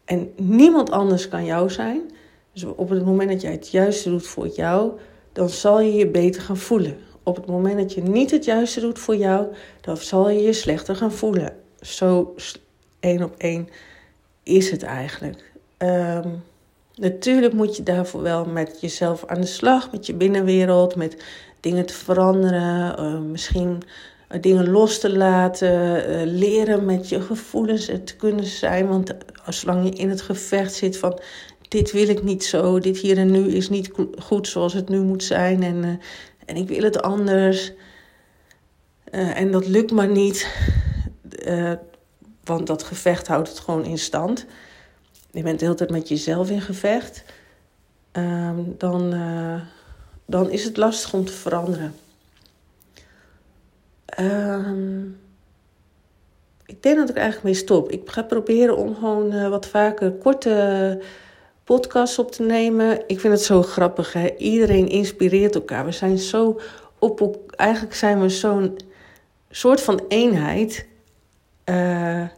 en 0.04 0.32
niemand 0.36 0.90
anders 0.90 1.28
kan 1.28 1.44
jou 1.44 1.70
zijn, 1.70 2.10
dus 2.52 2.64
op 2.64 2.88
het 2.88 3.04
moment 3.04 3.30
dat 3.30 3.40
jij 3.40 3.52
het 3.52 3.70
juiste 3.70 4.10
doet 4.10 4.26
voor 4.26 4.48
jou, 4.48 4.92
dan 5.32 5.48
zal 5.48 5.80
je 5.80 5.92
je 5.92 6.06
beter 6.06 6.42
gaan 6.42 6.56
voelen. 6.56 6.96
Op 7.22 7.36
het 7.36 7.46
moment 7.46 7.78
dat 7.78 7.94
je 7.94 8.02
niet 8.02 8.30
het 8.30 8.44
juiste 8.44 8.80
doet 8.80 8.98
voor 8.98 9.16
jou, 9.16 9.46
dan 9.80 9.96
zal 9.96 10.30
je 10.30 10.42
je 10.42 10.52
slechter 10.52 10.96
gaan 10.96 11.12
voelen. 11.12 11.56
Zo 11.80 12.34
één 13.00 13.22
op 13.22 13.34
één 13.36 13.68
is 14.42 14.70
het 14.70 14.82
eigenlijk. 14.82 15.52
Um, 15.78 16.42
natuurlijk 16.94 17.52
moet 17.52 17.76
je 17.76 17.82
daarvoor 17.82 18.22
wel 18.22 18.44
met 18.44 18.80
jezelf 18.80 19.24
aan 19.26 19.40
de 19.40 19.46
slag, 19.46 19.92
met 19.92 20.06
je 20.06 20.14
binnenwereld, 20.14 20.96
met 20.96 21.24
dingen 21.60 21.86
te 21.86 21.94
veranderen. 21.94 23.00
Uh, 23.00 23.20
misschien 23.20 23.82
eh, 23.82 23.88
dingen 24.40 24.70
los 24.70 24.98
te 24.98 25.16
laten, 25.16 26.06
eh, 26.06 26.20
leren 26.24 26.84
met 26.84 27.08
je 27.08 27.20
gevoelens 27.20 27.84
te 27.84 28.16
kunnen 28.16 28.44
zijn. 28.44 28.88
Want 28.88 29.14
zolang 29.48 29.84
je 29.84 29.90
in 29.90 30.08
het 30.08 30.20
gevecht 30.20 30.74
zit 30.74 30.98
van 30.98 31.20
dit 31.68 31.92
wil 31.92 32.08
ik 32.08 32.22
niet 32.22 32.44
zo, 32.44 32.78
dit 32.78 32.98
hier 32.98 33.18
en 33.18 33.30
nu 33.30 33.48
is 33.48 33.68
niet 33.68 33.90
goed 34.18 34.48
zoals 34.48 34.72
het 34.72 34.88
nu 34.88 35.00
moet 35.00 35.24
zijn 35.24 35.62
en, 35.62 35.76
uh, 35.76 35.90
en 36.44 36.56
ik 36.56 36.68
wil 36.68 36.82
het 36.82 37.02
anders. 37.02 37.72
En 39.10 39.50
dat 39.50 39.66
lukt 39.66 39.90
maar 39.90 40.08
niet, 40.08 40.48
want 42.44 42.66
dat 42.66 42.82
gevecht 42.82 43.26
houdt 43.26 43.48
het 43.48 43.58
gewoon 43.58 43.84
in 43.84 43.98
stand. 43.98 44.46
Je 45.30 45.42
bent 45.42 45.58
de 45.58 45.64
hele 45.64 45.76
tijd 45.76 45.90
met 45.90 46.08
jezelf 46.08 46.50
in 46.50 46.60
gevecht. 46.60 47.24
Ehm, 48.12 48.60
dan, 48.78 49.14
dan 50.26 50.50
is 50.50 50.64
het 50.64 50.76
lastig 50.76 51.12
om 51.12 51.24
te 51.24 51.32
veranderen. 51.32 51.94
Um, 54.20 55.20
ik 56.66 56.82
denk 56.82 56.96
dat 56.96 57.08
ik 57.08 57.16
eigenlijk 57.16 57.44
mee 57.44 57.54
stop. 57.54 57.90
Ik 57.90 58.10
ga 58.10 58.22
proberen 58.22 58.76
om 58.76 58.94
gewoon 58.94 59.34
uh, 59.34 59.48
wat 59.48 59.66
vaker 59.66 60.12
korte 60.12 61.00
podcasts 61.64 62.18
op 62.18 62.32
te 62.32 62.42
nemen. 62.42 63.02
Ik 63.06 63.20
vind 63.20 63.32
het 63.32 63.42
zo 63.42 63.62
grappig. 63.62 64.12
Hè? 64.12 64.36
Iedereen 64.36 64.88
inspireert 64.88 65.54
elkaar. 65.54 65.84
We 65.84 65.92
zijn 65.92 66.18
zo 66.18 66.60
op. 66.98 67.38
Eigenlijk 67.56 67.94
zijn 67.94 68.20
we 68.20 68.28
zo'n 68.28 68.76
soort 69.50 69.80
van 69.80 70.04
eenheid. 70.08 70.86
Uh, 71.64 72.28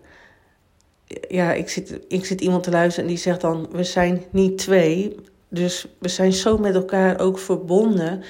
ja, 1.28 1.52
ik 1.52 1.68
zit, 1.68 2.00
ik 2.08 2.24
zit 2.24 2.40
iemand 2.40 2.62
te 2.62 2.70
luisteren 2.70 3.08
en 3.08 3.14
die 3.14 3.22
zegt 3.22 3.40
dan: 3.40 3.68
We 3.72 3.84
zijn 3.84 4.24
niet 4.30 4.58
twee. 4.58 5.16
Dus 5.48 5.86
we 5.98 6.08
zijn 6.08 6.32
zo 6.32 6.58
met 6.58 6.74
elkaar 6.74 7.20
ook 7.20 7.38
verbonden 7.38 8.22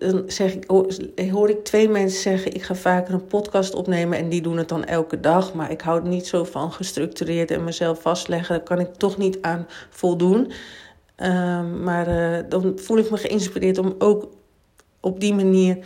dan 0.00 0.24
zeg 0.26 0.54
ik, 0.54 0.64
hoor 1.30 1.50
ik 1.50 1.64
twee 1.64 1.88
mensen 1.88 2.20
zeggen: 2.20 2.54
Ik 2.54 2.62
ga 2.62 2.74
vaker 2.74 3.14
een 3.14 3.26
podcast 3.26 3.74
opnemen. 3.74 4.18
En 4.18 4.28
die 4.28 4.42
doen 4.42 4.56
het 4.56 4.68
dan 4.68 4.84
elke 4.84 5.20
dag. 5.20 5.54
Maar 5.54 5.70
ik 5.70 5.80
hou 5.80 6.08
niet 6.08 6.26
zo 6.26 6.44
van 6.44 6.72
gestructureerd 6.72 7.50
en 7.50 7.64
mezelf 7.64 8.00
vastleggen. 8.00 8.54
Daar 8.54 8.64
kan 8.64 8.80
ik 8.80 8.94
toch 8.94 9.16
niet 9.16 9.38
aan 9.40 9.66
voldoen. 9.90 10.52
Um, 11.16 11.82
maar 11.82 12.08
uh, 12.08 12.38
dan 12.48 12.72
voel 12.76 12.98
ik 12.98 13.10
me 13.10 13.16
geïnspireerd 13.16 13.78
om 13.78 13.94
ook 13.98 14.28
op 15.00 15.20
die 15.20 15.34
manier 15.34 15.78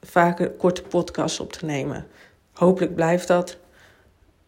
vaker 0.00 0.50
korte 0.50 0.82
podcasts 0.82 1.40
op 1.40 1.52
te 1.52 1.64
nemen. 1.64 2.06
Hopelijk 2.52 2.94
blijft 2.94 3.28
dat. 3.28 3.58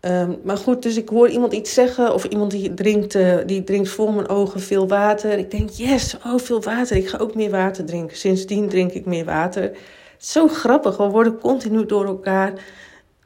Um, 0.06 0.40
maar 0.44 0.56
goed, 0.56 0.82
dus 0.82 0.96
ik 0.96 1.08
hoor 1.08 1.28
iemand 1.28 1.52
iets 1.52 1.74
zeggen 1.74 2.14
of 2.14 2.24
iemand 2.24 2.50
die 2.50 2.74
drinkt, 2.74 3.14
uh, 3.14 3.36
die 3.46 3.64
drinkt 3.64 3.88
voor 3.88 4.14
mijn 4.14 4.28
ogen 4.28 4.60
veel 4.60 4.88
water. 4.88 5.38
Ik 5.38 5.50
denk, 5.50 5.70
yes, 5.70 6.16
oh 6.26 6.38
veel 6.38 6.62
water. 6.62 6.96
Ik 6.96 7.08
ga 7.08 7.18
ook 7.18 7.34
meer 7.34 7.50
water 7.50 7.84
drinken. 7.84 8.16
Sindsdien 8.16 8.68
drink 8.68 8.92
ik 8.92 9.06
meer 9.06 9.24
water. 9.24 9.70
Zo 10.18 10.48
grappig, 10.48 10.96
we 10.96 11.08
worden 11.08 11.38
continu 11.38 11.86
door 11.86 12.06
elkaar 12.06 12.52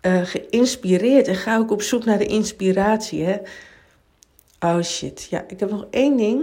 uh, 0.02 0.20
geïnspireerd. 0.24 1.28
En 1.28 1.34
ga 1.34 1.58
ook 1.58 1.70
op 1.70 1.82
zoek 1.82 2.04
naar 2.04 2.18
de 2.18 2.26
inspiratie. 2.26 3.24
Hè? 3.24 3.36
Oh 4.60 4.82
shit, 4.82 5.26
ja, 5.30 5.44
ik 5.48 5.60
heb 5.60 5.70
nog 5.70 5.86
één 5.90 6.16
ding. 6.16 6.42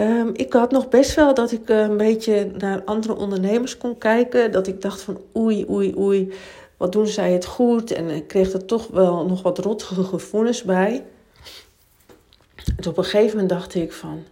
Um, 0.00 0.30
ik 0.32 0.52
had 0.52 0.70
nog 0.70 0.88
best 0.88 1.14
wel 1.14 1.34
dat 1.34 1.52
ik 1.52 1.70
uh, 1.70 1.80
een 1.80 1.96
beetje 1.96 2.50
naar 2.58 2.82
andere 2.84 3.16
ondernemers 3.16 3.76
kon 3.76 3.98
kijken. 3.98 4.52
Dat 4.52 4.66
ik 4.66 4.80
dacht 4.80 5.00
van 5.00 5.20
oei, 5.36 5.66
oei, 5.70 5.94
oei 5.98 6.32
wat 6.82 6.92
doen 6.92 7.06
zij 7.06 7.32
het 7.32 7.44
goed? 7.44 7.90
En 7.90 8.08
ik 8.08 8.26
kreeg 8.26 8.52
er 8.52 8.64
toch 8.64 8.86
wel 8.86 9.26
nog 9.26 9.42
wat 9.42 9.58
rottige 9.58 10.04
gevoelens 10.04 10.62
bij. 10.62 11.04
En 12.76 12.86
op 12.86 12.98
een 12.98 13.04
gegeven 13.04 13.30
moment 13.30 13.48
dacht 13.48 13.74
ik 13.74 13.92
van... 13.92 14.24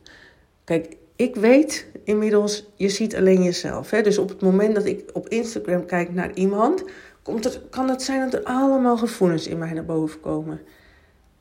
Kijk, 0.64 0.96
ik 1.16 1.34
weet 1.34 1.86
inmiddels, 2.04 2.66
je 2.74 2.88
ziet 2.88 3.16
alleen 3.16 3.42
jezelf. 3.42 3.90
Hè? 3.90 4.02
Dus 4.02 4.18
op 4.18 4.28
het 4.28 4.40
moment 4.40 4.74
dat 4.74 4.84
ik 4.84 5.10
op 5.12 5.28
Instagram 5.28 5.86
kijk 5.86 6.14
naar 6.14 6.34
iemand... 6.34 6.84
Komt 7.22 7.60
kan 7.70 7.88
het 7.88 8.02
zijn 8.02 8.20
dat 8.20 8.40
er 8.40 8.46
allemaal 8.46 8.96
gevoelens 8.96 9.46
in 9.46 9.58
mij 9.58 9.72
naar 9.72 9.84
boven 9.84 10.20
komen. 10.20 10.60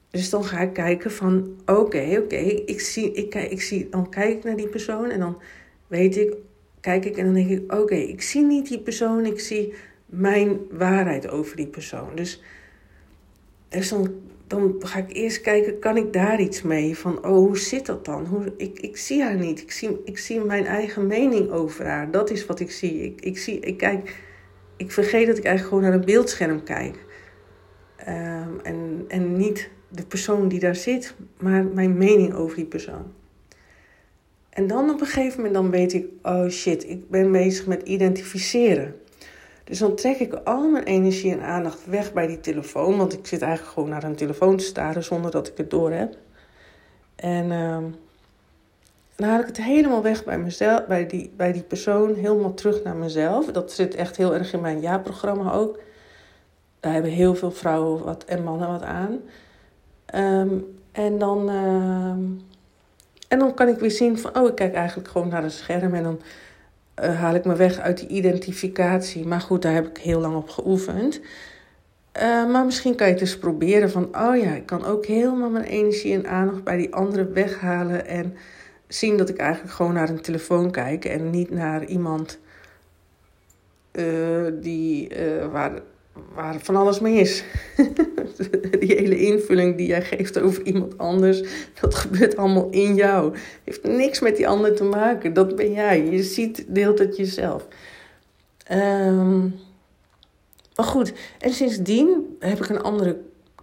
Dus 0.09 0.29
dan 0.29 0.43
ga 0.43 0.59
ik 0.59 0.73
kijken 0.73 1.11
van, 1.11 1.55
oké, 1.65 2.19
oké, 2.23 2.35
ik 2.65 2.79
zie, 2.79 3.11
ik, 3.11 3.35
ik 3.35 3.61
zie, 3.61 3.89
dan 3.89 4.09
kijk 4.09 4.37
ik 4.37 4.43
naar 4.43 4.55
die 4.55 4.67
persoon 4.67 5.09
en 5.09 5.19
dan 5.19 5.41
weet 5.87 6.17
ik, 6.17 6.33
kijk 6.79 7.05
ik 7.05 7.17
en 7.17 7.25
dan 7.25 7.33
denk 7.33 7.49
ik, 7.49 7.73
oké, 7.73 7.95
ik 7.95 8.21
zie 8.21 8.43
niet 8.43 8.67
die 8.67 8.79
persoon, 8.79 9.25
ik 9.25 9.39
zie 9.39 9.73
mijn 10.09 10.59
waarheid 10.71 11.29
over 11.29 11.55
die 11.55 11.67
persoon. 11.67 12.15
Dus, 12.15 12.41
dan, 13.89 14.13
dan 14.47 14.75
ga 14.79 14.99
ik 14.99 15.13
eerst 15.13 15.41
kijken, 15.41 15.79
kan 15.79 15.97
ik 15.97 16.13
daar 16.13 16.41
iets 16.41 16.61
mee? 16.61 16.97
Van, 16.97 17.17
oh, 17.17 17.31
hoe 17.31 17.57
zit 17.57 17.85
dat 17.85 18.05
dan? 18.05 18.25
Hoe, 18.25 18.53
ik, 18.57 18.79
ik 18.79 18.97
zie 18.97 19.23
haar 19.23 19.35
niet. 19.37 19.61
Ik 19.61 19.71
zie, 19.71 20.01
ik 20.05 20.17
zie 20.17 20.39
mijn 20.39 20.65
eigen 20.65 21.07
mening 21.07 21.49
over 21.49 21.85
haar. 21.85 22.11
Dat 22.11 22.29
is 22.29 22.45
wat 22.45 22.59
ik 22.59 22.71
zie. 22.71 23.03
Ik, 23.03 23.21
ik, 23.21 23.37
zie, 23.37 23.59
ik, 23.59 23.77
kijk, 23.77 24.15
ik 24.77 24.91
vergeet 24.91 25.27
dat 25.27 25.37
ik 25.37 25.43
eigenlijk 25.43 25.75
gewoon 25.75 25.91
naar 25.91 25.99
een 25.99 26.05
beeldscherm 26.05 26.63
kijk. 26.63 26.95
Um, 28.07 28.59
en, 28.63 29.05
en 29.07 29.37
niet 29.37 29.69
de 29.89 30.05
persoon 30.05 30.47
die 30.47 30.59
daar 30.59 30.75
zit, 30.75 31.15
maar 31.39 31.65
mijn 31.65 31.97
mening 31.97 32.33
over 32.33 32.55
die 32.55 32.65
persoon. 32.65 33.13
En 34.49 34.67
dan 34.67 34.89
op 34.89 35.01
een 35.01 35.07
gegeven 35.07 35.35
moment 35.35 35.53
dan 35.53 35.69
weet 35.69 35.93
ik, 35.93 36.05
oh 36.21 36.47
shit, 36.47 36.89
ik 36.89 37.09
ben 37.09 37.31
bezig 37.31 37.67
met 37.67 37.81
identificeren. 37.81 38.95
Dus 39.69 39.79
dan 39.79 39.95
trek 39.95 40.19
ik 40.19 40.33
al 40.33 40.69
mijn 40.69 40.83
energie 40.83 41.31
en 41.31 41.41
aandacht 41.41 41.85
weg 41.85 42.13
bij 42.13 42.27
die 42.27 42.39
telefoon. 42.39 42.97
Want 42.97 43.13
ik 43.13 43.27
zit 43.27 43.41
eigenlijk 43.41 43.73
gewoon 43.73 43.89
naar 43.89 44.03
een 44.03 44.15
telefoon 44.15 44.57
te 44.57 44.63
staren 44.63 45.03
zonder 45.03 45.31
dat 45.31 45.47
ik 45.47 45.57
het 45.57 45.69
door 45.69 45.91
heb. 45.91 46.15
En 47.15 47.45
uh, 47.45 47.77
dan 49.15 49.29
haal 49.29 49.39
ik 49.39 49.45
het 49.45 49.61
helemaal 49.61 50.01
weg 50.01 50.23
bij 50.23 50.37
mezelf, 50.37 50.85
bij 50.85 51.07
die, 51.07 51.31
bij 51.35 51.51
die 51.51 51.61
persoon, 51.61 52.15
helemaal 52.15 52.53
terug 52.53 52.83
naar 52.83 52.95
mezelf. 52.95 53.45
Dat 53.45 53.71
zit 53.71 53.95
echt 53.95 54.17
heel 54.17 54.33
erg 54.33 54.53
in 54.53 54.61
mijn 54.61 54.79
jaarprogramma 54.79 55.51
ook. 55.51 55.79
Daar 56.79 56.93
hebben 56.93 57.11
heel 57.11 57.35
veel 57.35 57.51
vrouwen 57.51 58.03
wat, 58.03 58.23
en 58.23 58.43
mannen 58.43 58.67
wat 58.67 58.83
aan. 58.83 59.19
Um, 60.15 60.77
en 60.91 61.17
dan. 61.17 61.49
Uh, 61.49 62.09
en 63.27 63.39
dan 63.39 63.53
kan 63.53 63.67
ik 63.67 63.79
weer 63.79 63.91
zien 63.91 64.19
van, 64.19 64.37
oh, 64.37 64.47
ik 64.47 64.55
kijk 64.55 64.73
eigenlijk 64.73 65.07
gewoon 65.07 65.27
naar 65.27 65.43
het 65.43 65.51
scherm 65.51 65.93
en 65.93 66.03
dan 66.03 66.19
uh, 67.03 67.19
haal 67.19 67.35
ik 67.35 67.45
me 67.45 67.55
weg 67.55 67.79
uit 67.79 67.97
die 67.97 68.07
identificatie. 68.07 69.27
Maar 69.27 69.41
goed, 69.41 69.61
daar 69.61 69.73
heb 69.73 69.87
ik 69.87 69.97
heel 69.97 70.19
lang 70.19 70.35
op 70.35 70.49
geoefend. 70.49 71.19
Uh, 72.21 72.51
maar 72.51 72.65
misschien 72.65 72.95
kan 72.95 73.07
je 73.07 73.13
het 73.13 73.21
eens 73.21 73.37
proberen 73.37 73.91
van, 73.91 74.03
oh 74.03 74.37
ja, 74.37 74.53
ik 74.53 74.65
kan 74.65 74.85
ook 74.85 75.05
helemaal 75.05 75.49
mijn 75.49 75.65
energie 75.65 76.13
en 76.13 76.27
aandacht 76.27 76.63
bij 76.63 76.77
die 76.77 76.93
andere 76.93 77.27
weghalen 77.27 78.07
en 78.07 78.35
zien 78.87 79.17
dat 79.17 79.29
ik 79.29 79.37
eigenlijk 79.37 79.73
gewoon 79.73 79.93
naar 79.93 80.09
een 80.09 80.21
telefoon 80.21 80.71
kijk 80.71 81.05
en 81.05 81.29
niet 81.29 81.49
naar 81.49 81.85
iemand 81.85 82.39
uh, 83.91 84.51
die, 84.61 85.11
waar, 85.51 85.71
waar 86.33 86.59
van 86.59 86.75
alles 86.75 86.99
mee 86.99 87.19
is. 87.19 87.43
die 88.79 88.95
hele 88.95 89.19
invulling 89.19 89.77
die 89.77 89.87
jij 89.87 90.01
geeft 90.01 90.39
over 90.39 90.65
iemand 90.65 90.97
anders, 90.97 91.43
dat 91.81 91.95
gebeurt 91.95 92.37
allemaal 92.37 92.67
in 92.69 92.95
jou. 92.95 93.35
Heeft 93.63 93.83
niks 93.83 94.19
met 94.19 94.37
die 94.37 94.47
ander 94.47 94.75
te 94.75 94.83
maken. 94.83 95.33
Dat 95.33 95.55
ben 95.55 95.71
jij. 95.71 96.05
Je 96.05 96.23
ziet, 96.23 96.65
deelt 96.67 96.99
het 96.99 97.17
jezelf. 97.17 97.67
Um, 98.71 99.55
maar 100.75 100.85
goed, 100.87 101.13
en 101.39 101.53
sindsdien 101.53 102.35
heb 102.39 102.63
ik 102.63 102.69
een 102.69 102.81
andere 102.81 103.17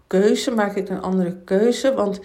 keuze, 0.06 0.50
maak 0.50 0.76
ik 0.76 0.88
een 0.88 1.00
andere 1.00 1.36
keuze. 1.44 1.94
Want 1.94 2.20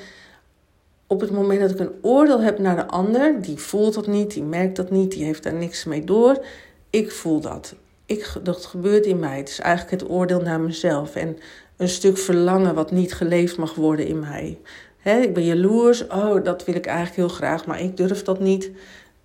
op 1.07 1.19
het 1.19 1.31
moment 1.31 1.59
dat 1.59 1.71
ik 1.71 1.79
een 1.79 1.93
oordeel 2.01 2.41
heb 2.41 2.59
naar 2.59 2.75
de 2.75 2.87
ander, 2.87 3.41
die 3.41 3.57
voelt 3.57 3.93
dat 3.93 4.07
niet, 4.07 4.33
die 4.33 4.43
merkt 4.43 4.75
dat 4.75 4.91
niet, 4.91 5.11
die 5.11 5.23
heeft 5.23 5.43
daar 5.43 5.53
niks 5.53 5.83
mee 5.83 6.03
door. 6.03 6.45
Ik 6.89 7.11
voel 7.11 7.39
dat. 7.39 7.75
Ik, 8.11 8.33
dat 8.43 8.65
gebeurt 8.65 9.05
in 9.05 9.19
mij. 9.19 9.37
Het 9.37 9.49
is 9.49 9.59
eigenlijk 9.59 10.01
het 10.01 10.11
oordeel 10.11 10.41
naar 10.41 10.59
mezelf. 10.59 11.15
En 11.15 11.37
een 11.77 11.89
stuk 11.89 12.17
verlangen 12.17 12.75
wat 12.75 12.91
niet 12.91 13.13
geleefd 13.13 13.57
mag 13.57 13.75
worden 13.75 14.07
in 14.07 14.19
mij. 14.19 14.57
ik 15.03 15.33
ben 15.33 15.45
jaloers. 15.45 16.07
Oh, 16.07 16.43
dat 16.43 16.65
wil 16.65 16.75
ik 16.75 16.85
eigenlijk 16.85 17.15
heel 17.15 17.37
graag, 17.37 17.65
maar 17.65 17.81
ik 17.81 17.97
durf 17.97 18.23
dat 18.23 18.39
niet. 18.39 18.71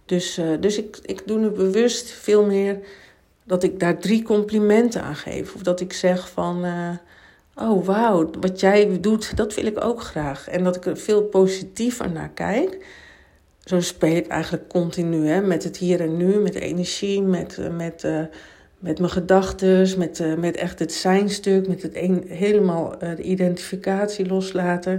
Dus, 0.05 0.39
uh, 0.39 0.47
dus 0.61 0.79
ik, 0.79 0.99
ik 1.03 1.23
doe 1.27 1.39
nu 1.39 1.49
bewust 1.49 2.11
veel 2.11 2.45
meer 2.45 2.79
dat 3.45 3.63
ik 3.63 3.81
daar 3.81 3.99
drie 3.99 4.23
complimenten 4.23 5.03
aan 5.03 5.17
geef. 5.17 5.55
Of 5.55 5.63
dat 5.63 5.81
ik 5.81 5.93
zeg 5.93 6.31
van, 6.31 6.65
uh, 6.65 6.91
oh 7.55 7.85
wauw, 7.85 8.31
wat 8.41 8.61
jij 8.61 9.01
doet, 9.01 9.37
dat 9.37 9.55
wil 9.55 9.67
ik 9.67 9.85
ook 9.85 10.01
graag. 10.01 10.49
En 10.49 10.65
dat 10.65 10.77
ik 10.77 10.87
er 10.87 10.97
veel 10.97 11.23
positiever 11.23 12.11
naar 12.11 12.31
kijk. 12.31 12.87
Zo 13.65 13.81
speel 13.81 14.17
ik 14.17 14.27
eigenlijk 14.27 14.69
continu 14.69 15.29
hè, 15.29 15.41
met 15.41 15.65
het 15.65 15.77
hier 15.77 16.01
en 16.01 16.17
nu, 16.17 16.39
met 16.39 16.55
energie, 16.55 17.23
met, 17.23 17.59
eh, 17.59 17.69
met, 17.69 18.05
met 18.87 18.99
mijn 18.99 19.11
gedachten, 19.11 19.99
met, 19.99 20.19
uh, 20.21 20.35
met 20.35 20.57
echt 20.57 20.79
het 20.79 20.93
zijnstuk, 20.93 21.69
met 21.69 21.83
het 21.83 21.97
een, 21.97 22.25
helemaal 22.29 22.99
de 22.99 23.23
identificatie 23.23 24.27
loslaten. 24.27 24.93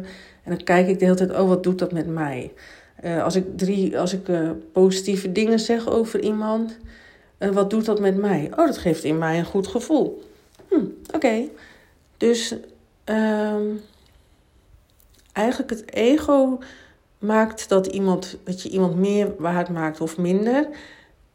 En 0.44 0.56
dan 0.56 0.64
kijk 0.64 0.88
ik 0.88 1.00
de 1.00 1.06
hele 1.06 1.18
tijd, 1.18 1.32
oh 1.32 1.48
wat 1.48 1.64
doet 1.64 1.80
dat 1.80 1.92
met 1.92 2.08
mij? 2.08 2.52
als 3.24 3.36
ik, 3.36 3.58
drie, 3.58 4.00
als 4.00 4.14
ik 4.14 4.30
positieve 4.72 5.32
dingen 5.32 5.60
zeg 5.60 5.90
over 5.90 6.20
iemand, 6.20 6.78
wat 7.38 7.70
doet 7.70 7.86
dat 7.86 8.00
met 8.00 8.18
mij? 8.18 8.50
Oh, 8.52 8.66
dat 8.66 8.78
geeft 8.78 9.04
in 9.04 9.18
mij 9.18 9.38
een 9.38 9.46
goed 9.46 9.68
gevoel. 9.68 10.24
Hm, 10.70 10.86
Oké. 11.16 11.44
Dus 12.18 12.56
um, 13.06 13.82
eigenlijk 15.32 15.70
het 15.70 15.94
ego 15.94 16.60
maakt 17.20 17.70
dat, 17.70 17.86
iemand, 17.88 18.38
dat 18.44 18.62
je 18.62 18.70
iemand 18.70 18.96
meer 18.96 19.34
waard 19.38 19.70
maakt 19.70 20.02
of 20.02 20.18
minder. 20.18 20.68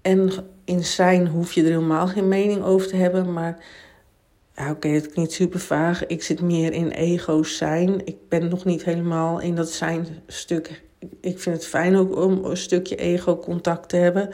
En 0.01 0.31
in 0.65 0.85
zijn 0.85 1.27
hoef 1.27 1.53
je 1.53 1.63
er 1.63 1.69
helemaal 1.69 2.07
geen 2.07 2.29
mening 2.29 2.63
over 2.63 2.89
te 2.89 2.97
hebben. 2.97 3.33
Maar 3.33 3.65
ja, 4.57 4.63
oké, 4.63 4.71
okay, 4.73 4.91
het 4.91 5.13
klinkt 5.13 5.33
super 5.33 5.61
vaag. 5.61 6.07
Ik 6.07 6.23
zit 6.23 6.41
meer 6.41 6.73
in 6.73 6.91
ego's 6.91 7.57
zijn. 7.57 8.07
Ik 8.07 8.17
ben 8.29 8.49
nog 8.49 8.65
niet 8.65 8.85
helemaal 8.85 9.41
in 9.41 9.55
dat 9.55 9.71
zijn 9.71 10.07
stuk. 10.27 10.83
Ik 11.21 11.39
vind 11.39 11.57
het 11.57 11.67
fijn 11.67 11.97
ook 11.97 12.17
om 12.17 12.45
een 12.45 12.57
stukje 12.57 12.97
ego-contact 12.97 13.89
te 13.89 13.97
hebben. 13.97 14.31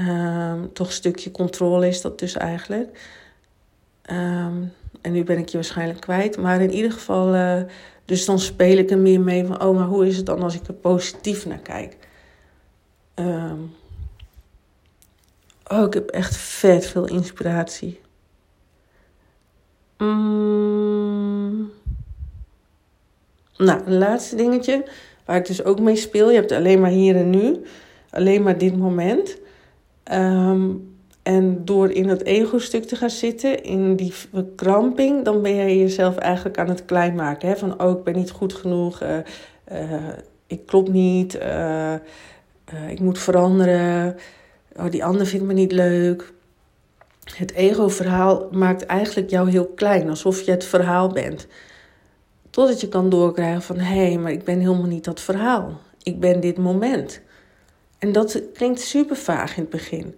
Um, 0.00 0.72
toch 0.72 0.86
een 0.86 0.92
stukje 0.92 1.30
controle 1.30 1.88
is 1.88 2.00
dat 2.00 2.18
dus 2.18 2.36
eigenlijk. 2.36 3.08
Um, 4.10 4.72
en 5.00 5.12
nu 5.12 5.24
ben 5.24 5.38
ik 5.38 5.48
je 5.48 5.56
waarschijnlijk 5.56 6.00
kwijt. 6.00 6.36
Maar 6.36 6.60
in 6.60 6.72
ieder 6.72 6.92
geval, 6.92 7.34
uh, 7.34 7.62
dus 8.04 8.24
dan 8.24 8.38
speel 8.38 8.76
ik 8.76 8.90
er 8.90 8.98
meer 8.98 9.20
mee 9.20 9.46
van, 9.46 9.62
oh, 9.62 9.76
maar 9.76 9.86
hoe 9.86 10.06
is 10.06 10.16
het 10.16 10.26
dan 10.26 10.42
als 10.42 10.54
ik 10.54 10.66
er 10.66 10.74
positief 10.74 11.46
naar 11.46 11.58
kijk? 11.58 11.96
Um, 13.14 13.74
oh, 15.70 15.82
ik 15.82 15.94
heb 15.94 16.10
echt 16.10 16.36
vet 16.36 16.86
veel 16.86 17.06
inspiratie. 17.06 18.00
Mm. 19.98 21.70
Nou, 23.56 23.80
een 23.84 23.98
laatste 23.98 24.36
dingetje 24.36 24.84
waar 25.24 25.36
ik 25.36 25.46
dus 25.46 25.64
ook 25.64 25.80
mee 25.80 25.96
speel. 25.96 26.30
Je 26.30 26.36
hebt 26.36 26.52
alleen 26.52 26.80
maar 26.80 26.90
hier 26.90 27.16
en 27.16 27.30
nu. 27.30 27.62
Alleen 28.10 28.42
maar 28.42 28.58
dit 28.58 28.76
moment. 28.76 29.38
Um, 30.12 30.94
en 31.24 31.64
door 31.64 31.90
in 31.90 32.08
het 32.08 32.24
ego-stuk 32.24 32.84
te 32.84 32.96
gaan 32.96 33.10
zitten, 33.10 33.62
in 33.62 33.96
die 33.96 34.12
verkramping, 34.14 35.24
dan 35.24 35.42
ben 35.42 35.54
je 35.54 35.78
jezelf 35.78 36.16
eigenlijk 36.16 36.58
aan 36.58 36.68
het 36.68 36.84
klein 36.84 37.14
maken. 37.14 37.48
Hè? 37.48 37.56
Van, 37.56 37.82
oh, 37.82 37.98
ik 37.98 38.04
ben 38.04 38.14
niet 38.14 38.30
goed 38.30 38.52
genoeg, 38.52 39.02
uh, 39.02 39.16
uh, 39.72 40.08
ik 40.46 40.66
klop 40.66 40.88
niet, 40.88 41.34
uh, 41.34 41.94
ik 42.88 43.00
moet 43.00 43.18
veranderen, 43.18 44.16
oh, 44.76 44.90
die 44.90 45.04
ander 45.04 45.26
vindt 45.26 45.46
me 45.46 45.52
niet 45.52 45.72
leuk. 45.72 46.32
Het 47.24 47.52
ego-verhaal 47.52 48.48
maakt 48.50 48.86
eigenlijk 48.86 49.30
jou 49.30 49.50
heel 49.50 49.66
klein, 49.66 50.08
alsof 50.08 50.40
je 50.40 50.50
het 50.50 50.64
verhaal 50.64 51.08
bent. 51.08 51.46
Totdat 52.50 52.80
je 52.80 52.88
kan 52.88 53.10
doorkrijgen 53.10 53.62
van, 53.62 53.78
hé, 53.78 54.06
hey, 54.06 54.18
maar 54.18 54.32
ik 54.32 54.44
ben 54.44 54.58
helemaal 54.58 54.86
niet 54.86 55.04
dat 55.04 55.20
verhaal. 55.20 55.80
Ik 56.02 56.20
ben 56.20 56.40
dit 56.40 56.58
moment. 56.58 57.20
En 57.98 58.12
dat 58.12 58.42
klinkt 58.52 58.80
super 58.80 59.16
vaag 59.16 59.56
in 59.56 59.62
het 59.62 59.70
begin. 59.70 60.14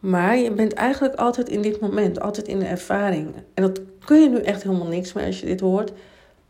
Maar 0.00 0.36
je 0.36 0.50
bent 0.50 0.72
eigenlijk 0.72 1.14
altijd 1.14 1.48
in 1.48 1.62
dit 1.62 1.80
moment, 1.80 2.20
altijd 2.20 2.48
in 2.48 2.58
de 2.58 2.64
ervaring. 2.64 3.34
En 3.54 3.62
dat 3.62 3.80
kun 4.04 4.20
je 4.20 4.28
nu 4.28 4.38
echt 4.40 4.62
helemaal 4.62 4.86
niks 4.86 5.12
mee 5.12 5.26
als 5.26 5.40
je 5.40 5.46
dit 5.46 5.60
hoort. 5.60 5.92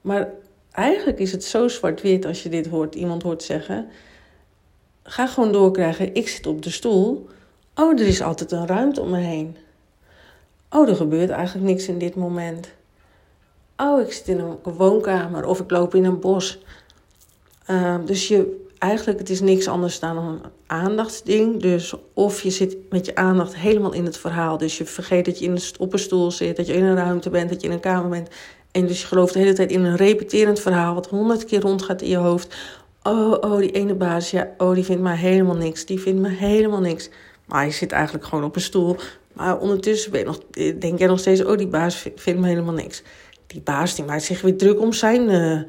Maar 0.01 0.31
eigenlijk 0.73 1.19
is 1.19 1.33
het 1.33 1.45
zo 1.45 1.69
zwart-wit 1.69 2.25
als 2.25 2.43
je 2.43 2.49
dit 2.49 2.67
hoort, 2.67 2.95
iemand 2.95 3.23
hoort 3.23 3.43
zeggen. 3.43 3.89
Ga 5.09 5.27
gewoon 5.27 5.53
doorkrijgen, 5.53 6.15
ik 6.15 6.29
zit 6.29 6.47
op 6.47 6.63
de 6.63 6.71
stoel. 6.71 7.29
Oh, 7.75 8.01
er 8.01 8.07
is 8.07 8.23
altijd 8.23 8.53
een 8.53 8.67
ruimte 8.67 9.01
om 9.01 9.11
me 9.11 9.19
heen. 9.19 9.57
Oh, 10.71 10.89
er 10.89 10.97
gebeurt 10.97 11.31
eigenlijk 11.31 11.67
niks 11.67 11.89
in 11.89 11.99
dit 11.99 12.15
moment. 12.15 12.69
Oh, 13.77 14.01
ik 14.01 14.13
zit 14.13 14.29
in 14.29 14.39
een 14.39 14.59
woonkamer 14.63 15.45
of 15.47 15.61
ik 15.61 15.71
loop 15.71 15.95
in 15.95 16.05
een 16.05 16.21
bos. 16.21 16.59
Uh, 17.71 17.97
dus 18.05 18.29
je 18.29 18.65
eigenlijk 18.79 19.19
het 19.19 19.31
is 19.31 19.41
niks 19.41 19.69
anders 19.69 19.99
dan 20.01 20.17
een 20.17 20.41
aandachtsding. 20.67 21.61
Dus 21.61 21.95
of 22.13 22.43
je 22.43 22.51
zit 22.51 22.77
met 22.91 23.07
je 23.07 23.15
aandacht 23.15 23.57
helemaal 23.57 23.93
in 23.93 24.05
het 24.05 24.19
verhaal. 24.19 24.59
Dus 24.59 24.79
je 24.79 24.85
vergeet 24.85 25.25
dat 25.25 25.39
je 25.39 25.45
in 25.45 25.51
een, 25.51 25.63
op 25.79 25.93
een 25.93 25.99
stoel 25.99 26.31
zit, 26.31 26.57
dat 26.57 26.67
je 26.67 26.73
in 26.73 26.85
een 26.85 26.97
ruimte 26.97 27.31
bent, 27.31 27.49
dat 27.49 27.61
je 27.61 27.67
in 27.67 27.73
een 27.73 27.81
kamer 27.81 28.11
bent. 28.11 28.29
En 28.71 28.87
dus 28.87 29.01
je 29.01 29.07
gelooft 29.07 29.33
de 29.33 29.39
hele 29.39 29.53
tijd 29.53 29.71
in 29.71 29.85
een 29.85 29.97
repeterend 29.97 30.61
verhaal, 30.61 30.95
wat 30.95 31.09
honderd 31.09 31.45
keer 31.45 31.61
rondgaat 31.61 32.03
in 32.03 32.09
je 32.09 32.17
hoofd. 32.17 32.57
Oh, 33.07 33.37
oh, 33.41 33.59
die 33.59 33.71
ene 33.71 33.95
baas, 33.95 34.31
ja, 34.31 34.55
oh, 34.59 34.75
die 34.75 34.85
vindt 34.85 35.03
mij 35.03 35.17
helemaal 35.17 35.57
niks. 35.57 35.87
Die 35.87 36.01
vindt 36.01 36.21
me 36.21 36.29
helemaal 36.29 36.81
niks. 36.81 37.11
Maar 37.45 37.65
je 37.65 37.71
zit 37.71 37.93
eigenlijk 37.93 38.25
gewoon 38.25 38.45
op 38.45 38.55
een 38.57 38.63
stoel. 38.63 38.97
Maar 39.33 39.59
ondertussen 39.59 40.11
ben 40.11 40.25
nog, 40.25 40.39
denk 40.79 40.99
jij 40.99 41.07
nog 41.07 41.19
steeds, 41.19 41.45
oh, 41.45 41.57
die 41.57 41.67
baas 41.67 41.97
vindt 42.17 42.41
me 42.41 42.47
helemaal 42.47 42.75
niks. 42.75 43.03
Die 43.47 43.61
baas 43.61 43.95
die 43.95 44.05
maakt 44.05 44.23
zich 44.23 44.41
weer 44.41 44.57
druk 44.57 44.81
om 44.81 44.93
zijn, 44.93 45.31
uh, 45.31 45.61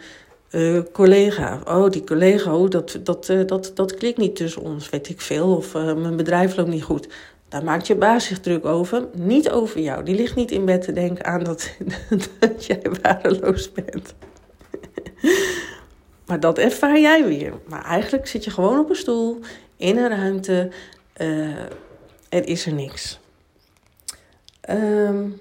uh, 0.51 0.83
collega. 0.91 1.61
Oh, 1.65 1.89
die 1.89 2.03
collega, 2.03 2.55
oh, 2.55 2.69
dat, 2.69 2.99
dat, 3.03 3.29
uh, 3.29 3.47
dat, 3.47 3.71
dat 3.73 3.95
klikt 3.95 4.17
niet 4.17 4.35
tussen 4.35 4.61
ons, 4.61 4.89
weet 4.89 5.09
ik 5.09 5.21
veel. 5.21 5.55
Of 5.55 5.73
mijn 5.73 6.15
bedrijf 6.15 6.55
loopt 6.55 6.69
niet 6.69 6.83
goed. 6.83 7.07
Daar 7.49 7.63
maakt 7.63 7.87
je 7.87 7.95
baas 7.95 8.25
zich 8.25 8.39
druk 8.39 8.65
over. 8.65 9.07
Niet 9.13 9.49
over 9.49 9.79
jou. 9.79 10.03
Die 10.03 10.15
ligt 10.15 10.35
niet 10.35 10.51
in 10.51 10.65
bed 10.65 10.81
te 10.81 10.91
denken 10.91 11.25
aan 11.25 11.43
dat, 11.43 11.71
dat 12.39 12.65
jij 12.65 12.81
waardeloos 13.01 13.71
bent. 13.71 14.13
Maar 16.27 16.39
dat 16.39 16.57
ervaar 16.57 16.99
jij 16.99 17.25
weer. 17.25 17.53
Maar 17.65 17.85
eigenlijk 17.85 18.27
zit 18.27 18.43
je 18.43 18.51
gewoon 18.51 18.79
op 18.79 18.89
een 18.89 18.95
stoel, 18.95 19.39
in 19.77 19.97
een 19.97 20.09
ruimte. 20.09 20.69
er 22.29 22.47
is 22.47 22.65
er 22.65 22.73
niks. 22.73 23.19
Um, 24.69 25.39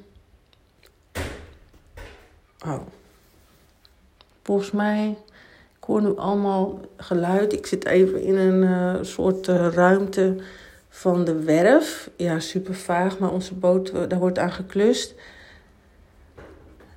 oh. 2.66 2.80
Volgens 4.42 4.70
mij, 4.70 5.16
ik 5.78 5.84
hoor 5.84 6.02
nu 6.02 6.16
allemaal 6.16 6.80
geluid. 6.96 7.52
Ik 7.52 7.66
zit 7.66 7.86
even 7.86 8.22
in 8.22 8.36
een 8.36 8.62
uh, 8.62 8.94
soort 9.02 9.48
uh, 9.48 9.68
ruimte 9.72 10.36
van 10.88 11.24
de 11.24 11.42
werf. 11.42 12.10
Ja, 12.16 12.40
super 12.40 12.74
vaag, 12.74 13.18
maar 13.18 13.32
onze 13.32 13.54
boot, 13.54 13.94
uh, 13.94 14.00
daar 14.08 14.18
wordt 14.18 14.38
aan 14.38 14.52
geklust. 14.52 15.14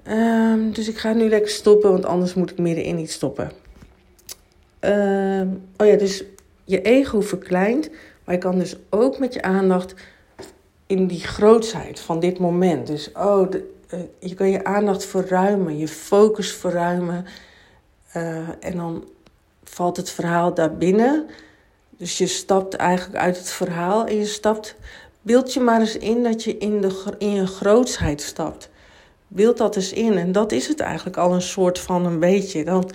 Um, 0.08 0.74
dus 0.74 0.88
ik 0.88 0.98
ga 0.98 1.14
nu 1.14 1.30
lekker 1.30 1.52
stoppen, 1.52 1.92
want 1.92 2.06
anders 2.06 2.34
moet 2.34 2.52
ik 2.52 2.58
middenin 2.58 2.96
niet 2.96 3.12
stoppen. 3.12 3.52
Um, 4.82 5.62
oh 5.78 5.88
ja, 5.88 5.96
dus 5.96 6.24
je 6.64 6.82
ego 6.82 7.22
verkleint, 7.22 7.90
maar 8.24 8.36
je 8.36 8.42
kan 8.42 8.60
dus 8.60 8.76
ook 8.90 9.20
met 9.20 9.34
je 9.34 9.42
aandacht 9.42 9.94
in 10.88 11.08
die 11.08 11.24
grootheid 11.24 12.00
van 12.00 12.20
dit 12.20 12.40
moment. 12.40 12.88
Dus 12.88 13.12
oh, 13.12 13.52
de, 13.52 13.74
uh, 13.94 14.00
je 14.20 14.34
kan 14.34 14.50
je 14.50 14.64
aandacht 14.64 15.06
verruimen, 15.06 15.78
je 15.78 15.88
focus 15.88 16.54
verruimen. 16.54 17.26
Uh, 18.16 18.50
en 18.60 18.76
dan 18.76 19.08
valt 19.64 19.98
het 19.98 20.10
verhaal 20.10 20.54
daar 20.54 20.78
binnen. 20.78 21.26
Dus 21.98 22.18
je 22.18 22.28
stapt 22.28 22.74
eigenlijk 22.74 23.20
uit 23.20 23.38
het 23.38 23.50
verhaal 23.50 24.06
en 24.06 24.16
je 24.16 24.26
stapt. 24.26 24.76
Beeld 25.22 25.54
je 25.54 25.60
maar 25.60 25.80
eens 25.80 25.98
in 25.98 26.24
dat 26.24 26.44
je 26.44 26.58
in, 26.58 26.82
de, 26.82 27.16
in 27.18 27.34
je 27.34 27.48
grootsheid 27.48 28.22
stapt. 28.22 28.70
beeld 29.28 29.58
dat 29.58 29.76
eens 29.76 29.94
in. 29.94 30.18
En 30.18 30.32
dat 30.32 30.52
is 30.52 30.68
het 30.68 30.80
eigenlijk 30.80 31.18
al 31.18 31.34
een 31.34 31.42
soort 31.42 31.80
van 31.80 32.06
een 32.06 32.20
beetje. 32.20 32.64
Dan 32.64 32.92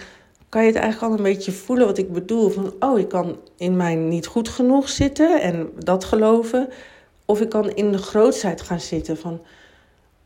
kan 0.55 0.64
je 0.64 0.73
het 0.73 0.81
eigenlijk 0.81 1.12
al 1.12 1.19
een 1.19 1.33
beetje 1.33 1.53
voelen 1.53 1.87
wat 1.87 1.99
ik 1.99 2.12
bedoel. 2.12 2.49
Van, 2.49 2.75
oh, 2.79 2.99
ik 2.99 3.09
kan 3.09 3.38
in 3.57 3.77
mij 3.77 3.95
niet 3.95 4.27
goed 4.27 4.49
genoeg 4.49 4.88
zitten 4.88 5.40
en 5.40 5.71
dat 5.79 6.05
geloven. 6.05 6.69
Of 7.25 7.40
ik 7.40 7.49
kan 7.49 7.71
in 7.71 7.93
de 7.93 7.99
grootheid 7.99 8.61
gaan 8.61 8.81
zitten 8.81 9.17
van... 9.17 9.40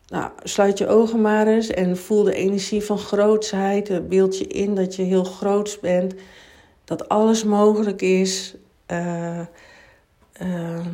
Nou, 0.08 0.30
sluit 0.42 0.78
je 0.78 0.88
ogen 0.88 1.20
maar 1.20 1.46
eens 1.46 1.68
en 1.68 1.96
voel 1.96 2.22
de 2.22 2.34
energie 2.34 2.82
van 2.82 2.98
grootsheid. 2.98 4.08
Beeld 4.08 4.38
je 4.38 4.46
in 4.46 4.74
dat 4.74 4.96
je 4.96 5.02
heel 5.02 5.24
groots 5.24 5.80
bent. 5.80 6.14
Dat 6.84 7.08
alles 7.08 7.44
mogelijk 7.44 8.02
is. 8.02 8.54
Uh, 8.92 9.40
uh, 10.42 10.86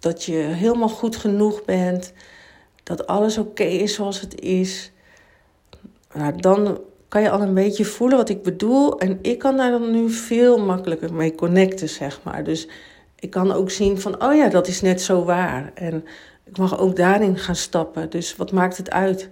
dat 0.00 0.24
je 0.24 0.36
helemaal 0.36 0.88
goed 0.88 1.16
genoeg 1.16 1.64
bent. 1.64 2.12
Dat 2.82 3.06
alles 3.06 3.38
oké 3.38 3.64
is 3.64 3.94
zoals 3.94 4.20
het 4.20 4.40
is. 4.40 4.92
Nou, 6.12 6.36
dan 6.36 6.78
kan 7.08 7.22
je 7.22 7.30
al 7.30 7.40
een 7.40 7.54
beetje 7.54 7.84
voelen 7.84 8.16
wat 8.16 8.28
ik 8.28 8.42
bedoel. 8.42 8.98
En 8.98 9.18
ik 9.22 9.38
kan 9.38 9.56
daar 9.56 9.70
dan 9.70 9.90
nu 9.90 10.10
veel 10.10 10.58
makkelijker 10.58 11.14
mee 11.14 11.34
connecten, 11.34 11.88
zeg 11.88 12.20
maar. 12.22 12.44
Dus 12.44 12.68
ik 13.18 13.30
kan 13.30 13.52
ook 13.52 13.70
zien 13.70 14.00
van, 14.00 14.22
oh 14.24 14.34
ja, 14.34 14.48
dat 14.48 14.66
is 14.68 14.80
net 14.80 15.02
zo 15.02 15.24
waar. 15.24 15.70
En 15.74 16.04
ik 16.44 16.58
mag 16.58 16.78
ook 16.78 16.96
daarin 16.96 17.38
gaan 17.38 17.56
stappen. 17.56 18.10
Dus 18.10 18.36
wat 18.36 18.52
maakt 18.52 18.76
het 18.76 18.90
uit? 18.90 19.28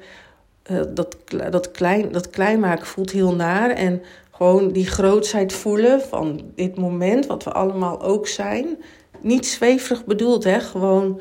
Uh, 0.71 0.83
dat, 0.89 1.17
dat, 1.51 1.71
klein, 1.71 2.13
dat 2.13 2.31
klein 2.31 2.61
maken 2.61 2.87
voelt 2.87 3.11
heel 3.11 3.35
naar. 3.35 3.71
En 3.71 4.03
gewoon 4.31 4.73
die 4.73 4.87
grootsheid 4.87 5.53
voelen 5.53 6.01
van 6.01 6.41
dit 6.55 6.77
moment, 6.77 7.27
wat 7.27 7.45
we 7.45 7.53
allemaal 7.53 8.03
ook 8.03 8.29
zijn. 8.29 8.83
Niet 9.21 9.47
zweverig 9.47 10.05
bedoeld, 10.05 10.45
hè? 10.45 10.61
Gewoon 10.61 11.21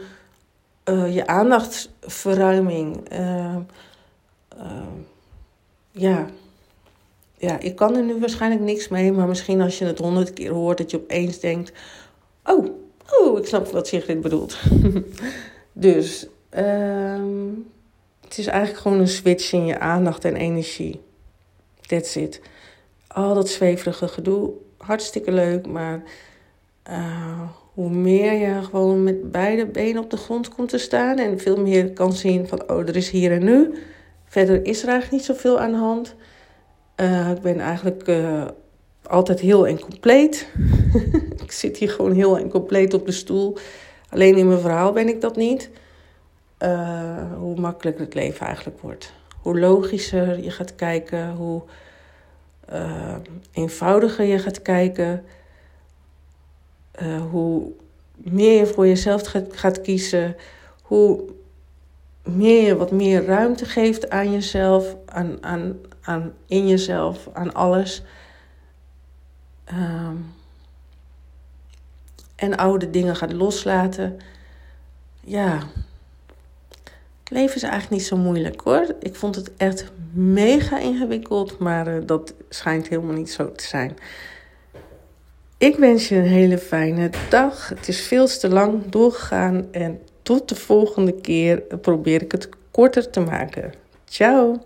uh, 0.89 1.15
je 1.15 1.27
aandachtsverruiming. 1.27 3.11
Uh, 3.13 3.55
ja. 5.91 6.25
Ja, 7.45 7.59
ik 7.59 7.75
kan 7.75 7.95
er 7.95 8.03
nu 8.03 8.19
waarschijnlijk 8.19 8.61
niks 8.61 8.87
mee, 8.87 9.11
maar 9.11 9.27
misschien 9.27 9.61
als 9.61 9.77
je 9.77 9.85
het 9.85 9.99
honderd 9.99 10.33
keer 10.33 10.51
hoort, 10.51 10.77
dat 10.77 10.91
je 10.91 10.97
opeens 10.97 11.39
denkt: 11.39 11.71
Oh, 12.45 12.65
oh, 13.11 13.39
ik 13.39 13.45
snap 13.45 13.67
wat 13.67 13.87
Sigrid 13.87 14.21
bedoelt. 14.21 14.57
dus 15.87 16.27
ehm, 16.49 17.49
het 18.21 18.37
is 18.37 18.47
eigenlijk 18.47 18.81
gewoon 18.81 18.99
een 18.99 19.07
switch 19.07 19.53
in 19.53 19.65
je 19.65 19.79
aandacht 19.79 20.25
en 20.25 20.35
energie. 20.35 21.01
That's 21.81 22.15
it. 22.15 22.41
Al 23.07 23.33
dat 23.33 23.49
zweverige 23.49 24.07
gedoe, 24.07 24.51
hartstikke 24.77 25.31
leuk, 25.31 25.67
maar 25.67 26.03
uh, 26.89 27.41
hoe 27.73 27.89
meer 27.89 28.33
je 28.33 28.63
gewoon 28.63 29.03
met 29.03 29.31
beide 29.31 29.65
benen 29.65 30.03
op 30.03 30.09
de 30.09 30.17
grond 30.17 30.49
komt 30.49 30.69
te 30.69 30.77
staan 30.77 31.17
en 31.17 31.39
veel 31.39 31.57
meer 31.57 31.91
kan 31.91 32.13
zien 32.13 32.47
van, 32.47 32.69
oh, 32.69 32.79
er 32.79 32.95
is 32.95 33.09
hier 33.09 33.31
en 33.31 33.43
nu. 33.43 33.73
Verder 34.25 34.65
is 34.65 34.81
er 34.81 34.89
eigenlijk 34.89 35.11
niet 35.11 35.37
zoveel 35.37 35.59
aan 35.59 35.71
de 35.71 35.77
hand. 35.77 36.15
Uh, 36.97 37.31
ik 37.31 37.41
ben 37.41 37.59
eigenlijk 37.59 38.07
uh, 38.07 38.45
altijd 39.03 39.39
heel 39.39 39.67
en 39.67 39.79
compleet. 39.79 40.47
ik 41.43 41.51
zit 41.51 41.77
hier 41.77 41.89
gewoon 41.89 42.11
heel 42.11 42.37
en 42.37 42.49
compleet 42.49 42.93
op 42.93 43.05
de 43.05 43.11
stoel. 43.11 43.57
Alleen 44.09 44.37
in 44.37 44.47
mijn 44.47 44.59
verhaal 44.59 44.91
ben 44.91 45.07
ik 45.07 45.21
dat 45.21 45.35
niet. 45.35 45.69
Uh, 46.59 47.33
hoe 47.37 47.59
makkelijker 47.59 48.03
het 48.05 48.13
leven 48.13 48.45
eigenlijk 48.45 48.79
wordt. 48.79 49.13
Hoe 49.41 49.59
logischer 49.59 50.43
je 50.43 50.51
gaat 50.51 50.75
kijken, 50.75 51.31
hoe 51.31 51.61
eenvoudiger 53.51 54.25
je 54.25 54.39
gaat 54.39 54.61
kijken 54.61 55.23
hoe 57.31 57.71
meer 58.15 58.57
je 58.57 58.65
voor 58.65 58.87
jezelf 58.87 59.27
gaat, 59.27 59.45
gaat 59.49 59.81
kiezen, 59.81 60.35
hoe 60.81 61.23
meer 62.25 62.77
wat 62.77 62.91
meer 62.91 63.25
ruimte 63.25 63.65
geeft 63.65 64.09
aan 64.09 64.31
jezelf, 64.31 64.95
aan, 65.05 65.37
aan, 65.43 65.75
aan 66.01 66.33
in 66.45 66.67
jezelf, 66.67 67.29
aan 67.33 67.53
alles. 67.53 68.03
Um, 69.73 70.33
en 72.35 72.57
oude 72.57 72.89
dingen 72.89 73.15
gaat 73.15 73.33
loslaten. 73.33 74.19
Ja, 75.21 75.59
het 77.19 77.29
leven 77.29 77.55
is 77.55 77.63
eigenlijk 77.63 77.91
niet 77.91 78.05
zo 78.05 78.17
moeilijk 78.17 78.61
hoor. 78.61 78.95
Ik 78.99 79.15
vond 79.15 79.35
het 79.35 79.55
echt 79.57 79.91
mega 80.13 80.79
ingewikkeld, 80.79 81.59
maar 81.59 81.87
uh, 81.87 82.01
dat 82.05 82.33
schijnt 82.49 82.87
helemaal 82.87 83.15
niet 83.15 83.31
zo 83.31 83.51
te 83.51 83.63
zijn. 83.63 83.97
Ik 85.57 85.75
wens 85.75 86.09
je 86.09 86.15
een 86.15 86.23
hele 86.23 86.57
fijne 86.57 87.09
dag. 87.29 87.69
Het 87.69 87.87
is 87.87 88.01
veel 88.01 88.27
te 88.27 88.49
lang 88.49 88.89
doorgegaan 88.89 89.67
en 89.71 90.01
tot 90.25 90.49
de 90.49 90.55
volgende 90.55 91.21
keer 91.21 91.61
probeer 91.81 92.21
ik 92.21 92.31
het 92.31 92.49
korter 92.71 93.09
te 93.09 93.19
maken. 93.19 93.73
Ciao! 94.05 94.61